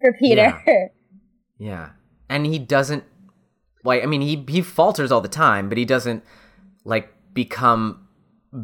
for 0.00 0.12
Peter. 0.18 0.58
Yeah. 1.58 1.90
And 2.30 2.46
he 2.46 2.58
doesn't 2.58 3.04
like 3.84 4.02
I 4.02 4.06
mean 4.06 4.22
he 4.22 4.42
he 4.48 4.62
falters 4.62 5.12
all 5.12 5.20
the 5.20 5.28
time, 5.28 5.68
but 5.68 5.76
he 5.76 5.84
doesn't 5.84 6.24
like 6.86 7.12
become 7.34 8.08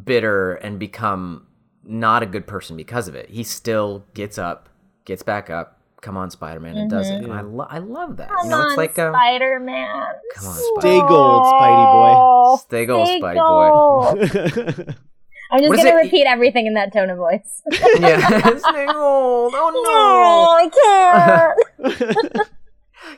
bitter 0.04 0.54
and 0.54 0.78
become 0.78 1.46
not 1.86 2.22
a 2.22 2.26
good 2.26 2.46
person 2.46 2.76
because 2.76 3.08
of 3.08 3.14
it. 3.14 3.30
He 3.30 3.42
still 3.42 4.04
gets 4.14 4.38
up, 4.38 4.68
gets 5.04 5.22
back 5.22 5.50
up, 5.50 5.80
come 6.00 6.16
on 6.16 6.30
Spider-Man 6.30 6.76
and 6.76 6.90
does 6.90 7.08
it. 7.08 7.24
And 7.24 7.32
I 7.32 7.40
lo- 7.40 7.66
I 7.68 7.78
love 7.78 8.16
that. 8.18 8.28
Come 8.28 8.44
you 8.44 8.50
know, 8.50 8.58
on, 8.58 8.76
like 8.76 8.96
um, 8.98 9.12
Spider 9.12 9.58
Man. 9.60 10.06
come 10.34 10.48
on 10.48 10.54
Stay 10.80 10.98
gold, 11.00 11.42
Spidey 11.44 11.92
boy. 11.92 12.56
Stay 12.62 12.86
gold, 12.86 13.08
Spidey 13.08 13.36
boy. 13.36 13.72
boy. 14.86 14.94
I'm 15.50 15.60
just 15.60 15.74
gonna 15.76 15.90
it- 15.90 15.94
repeat 16.02 16.26
everything 16.26 16.66
in 16.66 16.74
that 16.74 16.92
tone 16.92 17.08
of 17.10 17.18
voice. 17.18 17.62
yeah. 18.00 18.28
Stay 18.58 18.86
gold. 18.86 19.54
Oh 19.56 19.70
no, 19.84 20.56
I 20.56 20.68
can't. 21.94 22.34
no. 22.34 22.42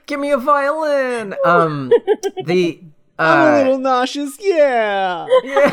Give 0.06 0.20
me 0.20 0.30
a 0.30 0.36
violin. 0.38 1.34
Um 1.44 1.90
the 2.44 2.80
I'm 3.18 3.38
a 3.38 3.42
uh, 3.42 3.58
little 3.64 3.78
nauseous. 3.78 4.36
Yeah. 4.40 5.26
Yeah. 5.42 5.66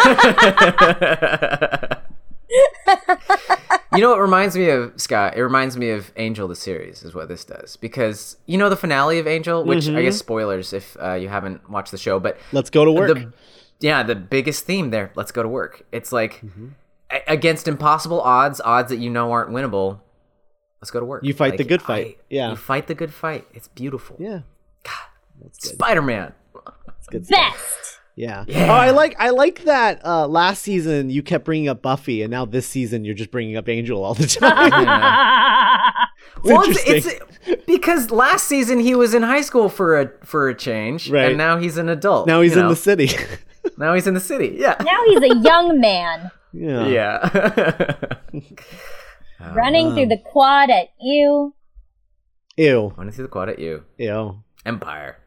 You 3.93 4.01
know 4.01 4.09
what 4.11 4.19
reminds 4.21 4.55
me 4.55 4.69
of 4.69 4.93
Scott? 4.99 5.35
It 5.37 5.41
reminds 5.41 5.77
me 5.77 5.89
of 5.91 6.11
Angel 6.17 6.47
the 6.47 6.55
series 6.55 7.03
is 7.03 7.13
what 7.13 7.27
this 7.27 7.45
does 7.45 7.75
because 7.77 8.37
you 8.45 8.57
know 8.57 8.69
the 8.69 8.75
finale 8.75 9.19
of 9.19 9.27
Angel, 9.27 9.63
which 9.63 9.87
I 9.87 10.01
guess 10.01 10.17
spoilers 10.17 10.73
if 10.73 10.97
uh, 11.01 11.13
you 11.13 11.29
haven't 11.29 11.69
watched 11.69 11.91
the 11.91 11.97
show, 11.97 12.19
but 12.19 12.37
Let's 12.51 12.69
go 12.69 12.85
to 12.85 12.91
work. 12.91 13.13
the 13.13 13.33
yeah 13.79 14.03
the 14.03 14.15
biggest 14.15 14.65
theme 14.65 14.89
there. 14.89 15.11
Let's 15.15 15.31
go 15.31 15.43
to 15.43 15.49
work. 15.49 15.85
It's 15.91 16.11
like 16.11 16.41
Mm-hmm. 16.41 16.67
a- 17.11 17.23
against 17.27 17.67
impossible 17.67 18.21
odds, 18.21 18.59
odds 18.63 18.89
that 18.89 18.97
you 18.97 19.09
know 19.09 19.31
aren't 19.31 19.51
winnable. 19.51 19.99
Let's 20.81 20.91
go 20.91 20.99
to 20.99 21.05
work. 21.05 21.23
You 21.23 21.33
fight 21.33 21.57
the 21.57 21.63
good 21.63 21.81
fight. 21.81 22.19
Yeah. 22.29 22.51
you 22.51 22.55
fight 22.55 22.87
the 22.87 22.95
good 22.95 23.13
fight. 23.13 23.47
It's 23.53 23.67
beautiful. 23.69 24.17
yeah. 24.19 24.41
God, 24.83 25.53
Spider 25.55 26.01
Man. 26.01 26.33
It's 26.99 27.07
good 27.07 27.25
stuff. 27.25 27.94
Best. 28.17 28.17
Yeah. 28.17 28.45
Yeah. 28.47 28.71
Oh, 28.71 28.75
I 28.75 28.91
like 28.91 29.15
I 29.19 29.30
like 29.32 29.63
that. 29.65 30.04
Uh, 30.06 30.28
last 30.28 30.62
season 30.63 31.10
you 31.10 31.21
kept 31.21 31.45
bringing 31.45 31.67
up 31.67 31.82
Buffy, 31.82 32.21
and 32.21 32.32
now 32.32 32.45
this 32.45 32.67
season 32.67 33.04
you're 33.06 33.13
just 33.15 33.32
bringing 33.32 33.58
up 33.58 33.67
Angel 33.69 34.04
all 34.04 34.13
the 34.13 34.28
time. 34.39 35.91
It's 36.38 36.43
well, 36.51 36.62
it's, 36.63 36.86
interesting. 36.86 37.19
it's 37.47 37.65
because 37.65 38.12
last 38.12 38.45
season 38.47 38.80
he 38.80 38.93
was 38.95 39.13
in 39.13 39.23
high 39.23 39.41
school 39.41 39.69
for 39.69 39.99
a 39.99 40.12
for 40.25 40.49
a 40.49 40.56
change, 40.56 41.10
Right. 41.10 41.30
and 41.30 41.38
now 41.38 41.58
he's 41.58 41.78
an 41.78 41.88
adult. 41.89 42.28
now 42.28 42.41
he's 42.41 42.54
in 42.54 42.60
know? 42.63 42.69
the 42.69 42.75
city. 42.75 43.10
Now 43.78 43.95
he's 43.95 44.06
in 44.06 44.13
the 44.13 44.19
city. 44.19 44.56
Yeah. 44.60 44.75
now 44.84 45.04
he's 45.08 45.21
a 45.23 45.36
young 45.38 45.80
man 45.82 46.30
yeah. 46.54 46.88
Yeah. 46.88 47.89
running 49.54 49.93
through 49.95 50.06
the 50.08 50.17
quad 50.23 50.69
at 50.69 50.89
you. 51.01 51.54
Ew. 52.58 52.93
Want 52.97 53.10
to 53.10 53.15
see 53.15 53.21
the 53.23 53.28
quad 53.28 53.49
at 53.49 53.60
you, 53.60 53.84
Ew. 53.97 54.43
Empire. 54.65 55.17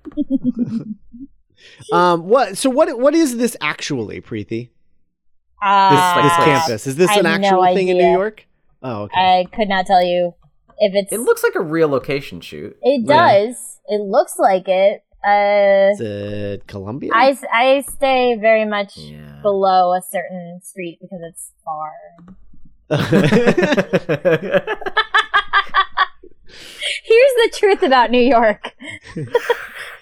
Um. 1.93 2.29
What? 2.29 2.57
So 2.57 2.71
what? 2.71 2.99
What 2.99 3.15
is 3.15 3.37
this 3.37 3.57
actually, 3.61 4.21
Preeti? 4.21 4.69
This, 4.69 4.71
Uh, 5.65 6.23
this 6.23 6.33
like- 6.39 6.45
campus 6.45 6.87
is 6.87 6.97
this 6.97 7.11
I 7.11 7.19
an 7.19 7.27
actual 7.27 7.65
no 7.65 7.75
thing 7.75 7.89
in 7.89 7.97
New. 7.99 8.13
York? 8.13 8.47
Oh, 8.83 9.03
okay. 9.03 9.41
I 9.41 9.45
could 9.57 9.69
not 9.69 9.87
tell 9.87 10.03
you 10.05 10.35
if 10.79 10.93
it's. 10.95 11.13
It 11.13 11.19
looks 11.21 11.43
like 11.43 11.55
a 11.57 11.61
real 11.61 11.89
location 11.89 12.41
shoot. 12.41 12.77
It 12.83 13.03
Yeah. 13.07 13.47
does. 13.47 13.81
It 13.89 14.01
looks 14.03 14.39
like 14.39 14.69
it. 14.69 15.03
Uh, 15.27 15.91
is 15.93 16.01
it 16.01 16.67
Columbia? 16.69 17.11
I, 17.13 17.31
s- 17.31 17.45
I 17.53 17.81
stay 17.91 18.37
very 18.41 18.65
much 18.65 18.97
Yeah. 18.97 19.41
below 19.43 19.93
a 19.95 20.01
certain 20.01 20.61
street 20.63 20.99
because 21.01 21.19
it's 21.29 21.53
far. 21.65 21.91
Here's 27.05 27.35
the 27.37 27.51
truth 27.59 27.83
about 27.83 28.11
New 28.11 28.23
York. 28.23 28.73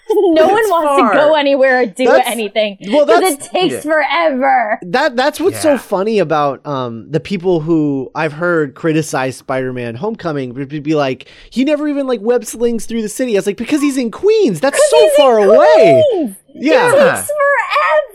no 0.33 0.47
one 0.47 0.69
wants 0.69 1.01
far. 1.01 1.11
to 1.13 1.17
go 1.17 1.33
anywhere 1.35 1.81
or 1.81 1.85
do 1.85 2.05
That's- 2.05 2.27
anything 2.27 2.77
well, 2.89 3.05
because 3.05 3.21
that's- 3.21 3.47
it 3.47 3.51
takes 3.51 3.73
Yeah. 3.85 3.91
forever. 3.91 4.79
that 4.83 5.15
that's 5.15 5.39
what's 5.39 5.61
so 5.61 5.77
funny 5.77 6.19
about 6.19 6.65
um 6.65 7.09
the 7.11 7.19
people 7.19 7.59
who 7.61 8.11
I've 8.15 8.33
heard 8.33 8.75
criticize 8.75 9.37
Spider-Man 9.37 9.95
Homecoming 9.95 10.53
would 10.53 10.69
be 10.83 10.95
like 10.95 11.27
he 11.49 11.63
never 11.63 11.87
even 11.87 12.07
like 12.07 12.21
web 12.21 12.45
slings 12.45 12.85
through 12.85 13.01
the 13.01 13.09
city. 13.09 13.35
I 13.35 13.39
was 13.39 13.47
like 13.47 13.57
because 13.57 13.81
he's 13.81 13.97
in 13.97 14.11
Queens. 14.11 14.59
That's 14.59 14.77
so 14.89 14.97
He's 14.99 15.11
in 15.11 15.17
far 15.17 15.39
away. 15.39 16.03
Queens. 16.11 16.35
Yeah. 16.59 16.91
It 16.91 17.15
takes 17.15 17.29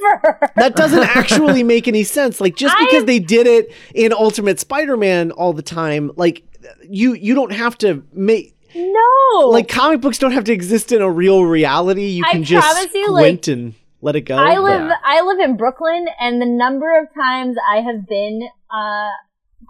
forever. 0.01 0.51
that 0.57 0.75
doesn't 0.77 1.05
actually 1.17 1.63
make 1.63 1.87
any 1.89 2.05
sense. 2.05 2.41
Like 2.41 2.57
just 2.57 2.75
I- 2.79 2.85
because 2.85 3.05
they 3.05 3.19
did 3.19 3.47
it 3.47 3.73
in 3.95 4.13
Ultimate 4.13 4.59
Spider-Man 4.61 5.31
all 5.33 5.53
the 5.53 5.63
time, 5.63 6.11
like 6.17 6.43
you 6.89 7.15
you 7.15 7.35
don't 7.35 7.53
have 7.53 7.77
to 7.79 8.03
make 8.13 8.55
no. 8.75 9.49
like 9.49 9.69
comic 9.69 10.01
books 10.01 10.19
don't 10.19 10.33
have 10.33 10.45
to 10.45 10.53
exist 10.53 10.93
in 10.93 11.03
a 11.03 11.11
real 11.11 11.45
reality. 11.45 12.07
You 12.07 12.23
can 12.25 12.31
I 12.31 12.33
can 12.35 12.45
just 12.45 12.67
promise 12.67 12.95
you, 12.95 13.07
squint 13.07 13.49
and 13.49 13.75
let 14.01 14.17
it 14.17 14.23
go. 14.23 14.37
I 14.37 14.59
live 14.59 14.89
Yeah. 14.89 14.97
I 15.05 15.23
live 15.23 15.39
in 15.39 15.57
Brooklyn 15.57 16.07
and 16.21 16.41
the 16.41 16.47
number 16.47 17.01
of 17.01 17.09
times 17.15 17.57
I 17.69 17.79
have 17.81 18.07
been 18.07 18.49
uh 18.71 19.11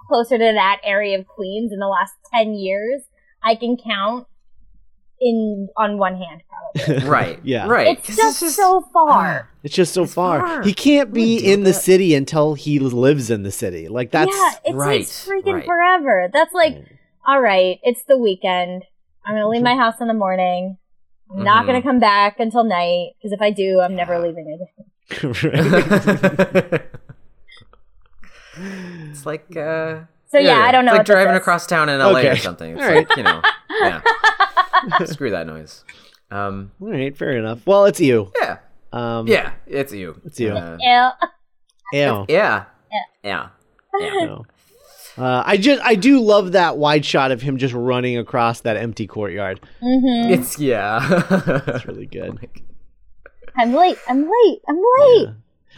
closer 0.09 0.38
to 0.38 0.53
that 0.55 0.81
area 0.85 1.19
of 1.19 1.27
Queens 1.27 1.73
in 1.73 1.79
the 1.79 1.87
last 1.87 2.15
10 2.35 2.55
years, 2.55 3.03
I 3.43 3.55
can 3.55 3.77
count 3.77 4.27
in 5.21 5.69
on 5.77 5.99
one 5.99 6.17
hand 6.17 6.43
probably. 6.49 7.09
right. 7.09 7.38
Yeah. 7.45 7.69
Right. 7.69 7.99
It's 7.99 8.17
just, 8.17 8.41
so 8.57 8.83
far. 8.93 9.49
It's 9.62 9.77
just 9.77 9.95
so 9.95 10.07
far. 10.07 10.41
far. 10.41 10.62
He 10.62 10.75
can't 10.75 11.12
be 11.12 11.37
in 11.37 11.62
the 11.62 11.71
that. 11.71 11.75
city 11.75 12.17
until 12.17 12.55
he 12.55 12.81
lives 12.81 13.31
in 13.31 13.45
the 13.45 13.53
city. 13.53 13.87
Like 13.87 14.11
that's 14.11 14.35
yeah, 14.35 14.73
it 14.73 14.75
right, 14.75 14.99
takes 14.99 15.25
freaking 15.25 15.55
right. 15.55 15.65
forever. 15.65 16.29
That's 16.33 16.53
like, 16.53 16.85
all 17.25 17.41
right, 17.41 17.79
it's 17.85 18.03
the 18.09 18.19
weekend. 18.19 18.83
I'm 19.27 19.35
gonna 19.35 19.49
leave 19.49 19.63
my 19.63 19.77
house 19.77 20.01
in 20.01 20.09
the 20.09 20.15
morning. 20.15 20.79
I'm 21.31 21.45
not 21.45 21.65
Mhm. 21.65 21.67
gonna 21.69 21.83
come 21.83 21.99
back 22.01 22.41
until 22.41 22.65
night 22.65 23.13
because 23.19 23.33
if 23.33 23.41
I 23.41 23.51
do, 23.51 23.81
I'm 23.81 23.95
never 23.97 24.19
leaving 24.25 24.47
again. 24.53 24.69
Right. 25.43 26.83
it's 29.11 29.27
like 29.27 29.57
uh 29.57 30.01
So 30.29 30.39
yeah, 30.39 30.61
I 30.65 30.73
don't 30.73 30.85
know. 30.85 30.93
It's 30.95 30.99
like 30.99 30.99
what 30.99 31.07
this 31.07 31.15
driving 31.15 31.35
across 31.37 31.67
town 31.67 31.89
in 31.89 31.99
LA 32.01 32.21
or 32.21 32.37
something. 32.37 32.77
It's 32.79 32.83
All 32.87 32.95
like, 32.95 33.17
you 33.17 33.23
know. 33.23 33.43
Yeah. 33.81 34.01
Screw 35.07 35.31
that 35.31 35.47
noise. 35.47 35.85
Um 36.31 36.73
All 36.81 36.91
right, 36.91 37.17
fair 37.17 37.33
enough. 37.33 37.67
Well, 37.67 37.85
it's 37.87 38.01
you. 38.01 38.31
yeah. 38.41 38.59
Um, 38.93 39.27
Yeah, 39.27 39.53
it's 39.67 39.93
you. 39.93 40.21
It's 40.25 40.39
you. 40.39 40.53
Uh, 40.53 40.77
Yeah. 40.81 41.13
Ew. 41.95 42.27
yeah. 42.29 42.65
Yeah. 43.25 43.49
No. 44.05 44.45
Uh, 45.18 45.42
I 45.44 45.57
just 45.59 45.83
I 45.83 45.94
do 45.94 46.20
love 46.20 46.53
that 46.53 46.79
wide 46.79 47.05
shot 47.05 47.31
of 47.33 47.42
him 47.42 47.59
just 47.59 47.75
running 47.75 48.16
across 48.18 48.61
that 48.62 48.77
empty 48.77 49.07
courtyard. 49.07 49.61
hmm 49.81 50.31
It's 50.33 50.59
yeah. 50.59 51.01
It's 51.66 51.87
really 51.87 52.07
good. 52.18 52.48
I'm 53.57 53.75
late. 53.75 53.98
I'm 54.09 54.22
late. 54.22 54.61
I'm 54.68 54.77
late. 54.77 55.27
Yeah. 55.27 55.33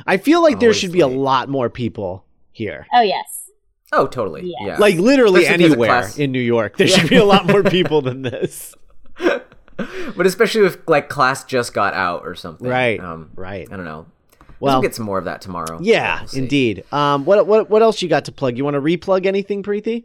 I 0.07 0.16
feel 0.18 0.42
like 0.42 0.61
there 0.61 0.68
Always 0.68 0.79
should 0.79 0.92
be 0.92 1.01
a 1.01 1.09
lot 1.09 1.49
more 1.49 1.68
people 1.68 2.25
here. 2.53 2.87
Oh 2.94 3.01
yes. 3.03 3.51
oh, 3.92 4.07
totally. 4.07 4.42
Yeah. 4.44 4.66
Yeah. 4.66 4.79
Like 4.79 4.97
literally 4.97 5.42
Especially 5.42 5.64
if 5.64 5.70
there's 5.70 5.73
a 5.73 5.92
anywhere 5.92 6.11
in 6.18 6.33
New 6.33 6.40
York. 6.40 6.77
There 6.77 6.87
should 6.88 7.11
be 7.11 7.16
a 7.16 7.25
lot 7.25 7.47
more 7.47 7.62
people 7.77 8.03
than 8.03 8.23
this. 8.23 8.75
but 9.18 10.27
especially 10.27 10.66
if 10.66 10.79
like 10.87 11.09
class 11.09 11.44
just 11.44 11.75
got 11.75 11.94
out 11.94 12.23
or 12.25 12.35
something. 12.37 12.68
Right. 12.68 13.01
Um, 13.01 13.31
Right. 13.35 13.66
I 13.70 13.77
don't 13.77 13.85
know. 13.85 14.07
Well, 14.64 14.74
we'll 14.77 14.83
get 14.83 14.94
some 14.94 15.07
more 15.07 15.18
of 15.18 15.24
that 15.27 15.40
tomorrow. 15.40 15.79
yeah, 15.83 16.22
We'll 16.33 16.42
indeed. 16.42 16.85
Um, 16.92 17.24
what 17.24 17.46
what 17.46 17.70
what 17.70 17.83
else 17.83 18.03
you 18.03 18.09
got 18.09 18.24
to 18.27 18.33
plug? 18.33 18.57
You 18.57 18.64
want 18.64 18.74
to 18.74 18.81
replug 18.81 19.27
anything, 19.27 19.62
Preeti? 19.62 20.05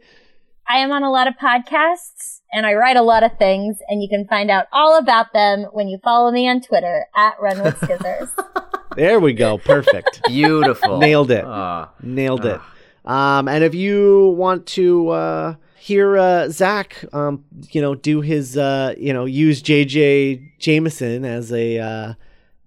I 0.68 0.78
am 0.78 0.92
on 0.92 1.02
a 1.02 1.10
lot 1.10 1.26
of 1.26 1.34
podcasts 1.34 2.40
and 2.52 2.64
I 2.66 2.74
write 2.74 2.96
a 2.96 3.02
lot 3.02 3.22
of 3.22 3.36
things, 3.38 3.78
and 3.88 4.02
you 4.02 4.08
can 4.08 4.26
find 4.26 4.50
out 4.50 4.66
all 4.72 4.98
about 4.98 5.32
them 5.32 5.64
when 5.72 5.88
you 5.88 5.98
follow 6.02 6.30
me 6.30 6.48
on 6.48 6.60
Twitter 6.60 7.06
at 7.16 7.34
Run 7.40 7.62
with 7.62 7.78
Skizzers. 7.80 8.30
There 8.96 9.20
we 9.20 9.34
go. 9.34 9.56
Perfect. 9.56 10.20
Beautiful. 10.26 10.98
Nailed 10.98 11.30
it. 11.30 11.44
Ah. 11.46 11.90
Nailed 12.02 12.44
it. 12.44 12.60
Um, 13.04 13.46
and 13.46 13.62
if 13.62 13.72
you 13.72 14.34
want 14.36 14.66
to 14.66 15.08
uh, 15.10 15.54
hear 15.78 16.18
uh, 16.18 16.48
Zach, 16.48 17.04
um, 17.12 17.44
you 17.70 17.80
know, 17.80 17.94
do 17.94 18.20
his, 18.20 18.56
uh, 18.58 18.94
you 18.98 19.12
know, 19.12 19.26
use 19.26 19.62
J.J. 19.62 20.54
Jameson 20.58 21.24
as 21.24 21.52
a 21.52 21.78
uh, 21.78 22.14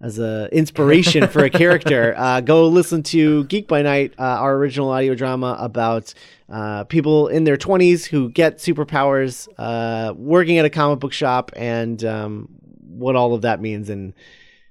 as 0.04 0.18
a 0.18 0.48
inspiration 0.52 1.26
for 1.28 1.42
a 1.44 1.50
character, 1.50 2.14
uh, 2.18 2.40
go 2.40 2.68
listen 2.68 3.02
to 3.04 3.44
Geek 3.44 3.66
by 3.66 3.80
Night, 3.82 4.12
uh, 4.18 4.22
our 4.22 4.54
original 4.56 4.90
audio 4.90 5.14
drama 5.14 5.56
about 5.58 6.12
uh, 6.50 6.84
people 6.84 7.28
in 7.28 7.44
their 7.44 7.56
twenties 7.56 8.04
who 8.04 8.28
get 8.30 8.58
superpowers, 8.58 9.48
uh, 9.58 10.12
working 10.14 10.58
at 10.58 10.64
a 10.64 10.70
comic 10.70 11.00
book 11.00 11.12
shop, 11.12 11.50
and 11.56 12.04
um, 12.04 12.48
what 12.86 13.16
all 13.16 13.32
of 13.34 13.42
that 13.42 13.60
means. 13.62 13.88
And 13.88 14.12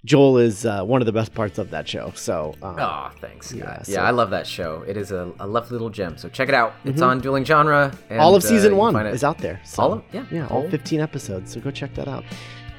Joel 0.05 0.37
is 0.37 0.65
uh, 0.65 0.83
one 0.83 1.01
of 1.01 1.05
the 1.05 1.13
best 1.13 1.33
parts 1.33 1.57
of 1.57 1.69
that 1.71 1.87
show. 1.87 2.11
So. 2.15 2.53
Um, 2.61 2.75
Oh, 2.77 3.09
thanks. 3.21 3.53
Yeah, 3.53 3.63
Yeah, 3.87 3.93
yeah, 3.95 4.03
I 4.03 4.11
love 4.11 4.29
that 4.31 4.45
show. 4.45 4.83
It 4.85 4.97
is 4.97 5.11
a, 5.11 5.31
a 5.39 5.47
lovely 5.47 5.71
little 5.71 5.89
gem. 5.89 6.17
So 6.17 6.27
check 6.29 6.49
it 6.49 6.53
out. 6.55 6.73
It's 6.83 7.01
on 7.01 7.21
Dueling 7.21 7.45
Genre. 7.45 7.85
And, 7.85 7.93
Mm-hmm. 7.93 8.19
all 8.19 8.35
of 8.35 8.43
uh, 8.43 8.47
season 8.47 8.75
one 8.75 8.95
is 9.07 9.23
out 9.23 9.37
there. 9.37 9.61
So, 9.63 9.81
All 9.81 9.93
of- 9.93 10.03
yeah, 10.11 10.25
yeah, 10.29 10.47
all 10.49 10.63
all- 10.63 10.69
15 10.69 10.99
episodes. 10.99 11.53
So 11.53 11.61
go 11.61 11.71
check 11.71 11.93
that 11.95 12.09
out. 12.09 12.25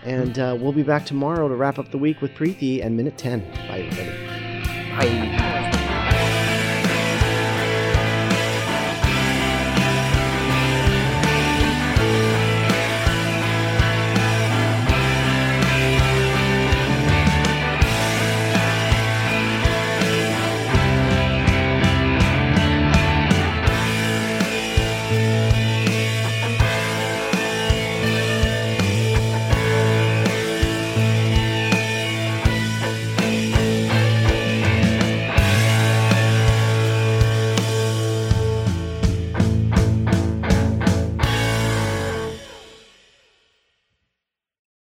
And 0.05 0.39
uh, 0.39 0.57
we'll 0.61 0.73
be 0.73 0.83
back 0.83 1.07
tomorrow 1.07 1.49
to 1.49 1.55
wrap 1.55 1.79
up 1.79 1.91
the 1.91 1.99
week 1.99 2.21
with 2.21 2.35
Preeti 2.35 2.85
and 2.85 2.97
Minute 2.97 3.17
10. 3.17 3.41
Bye, 3.69 3.89
everybody. 3.91 5.39
Bye. 5.39 5.64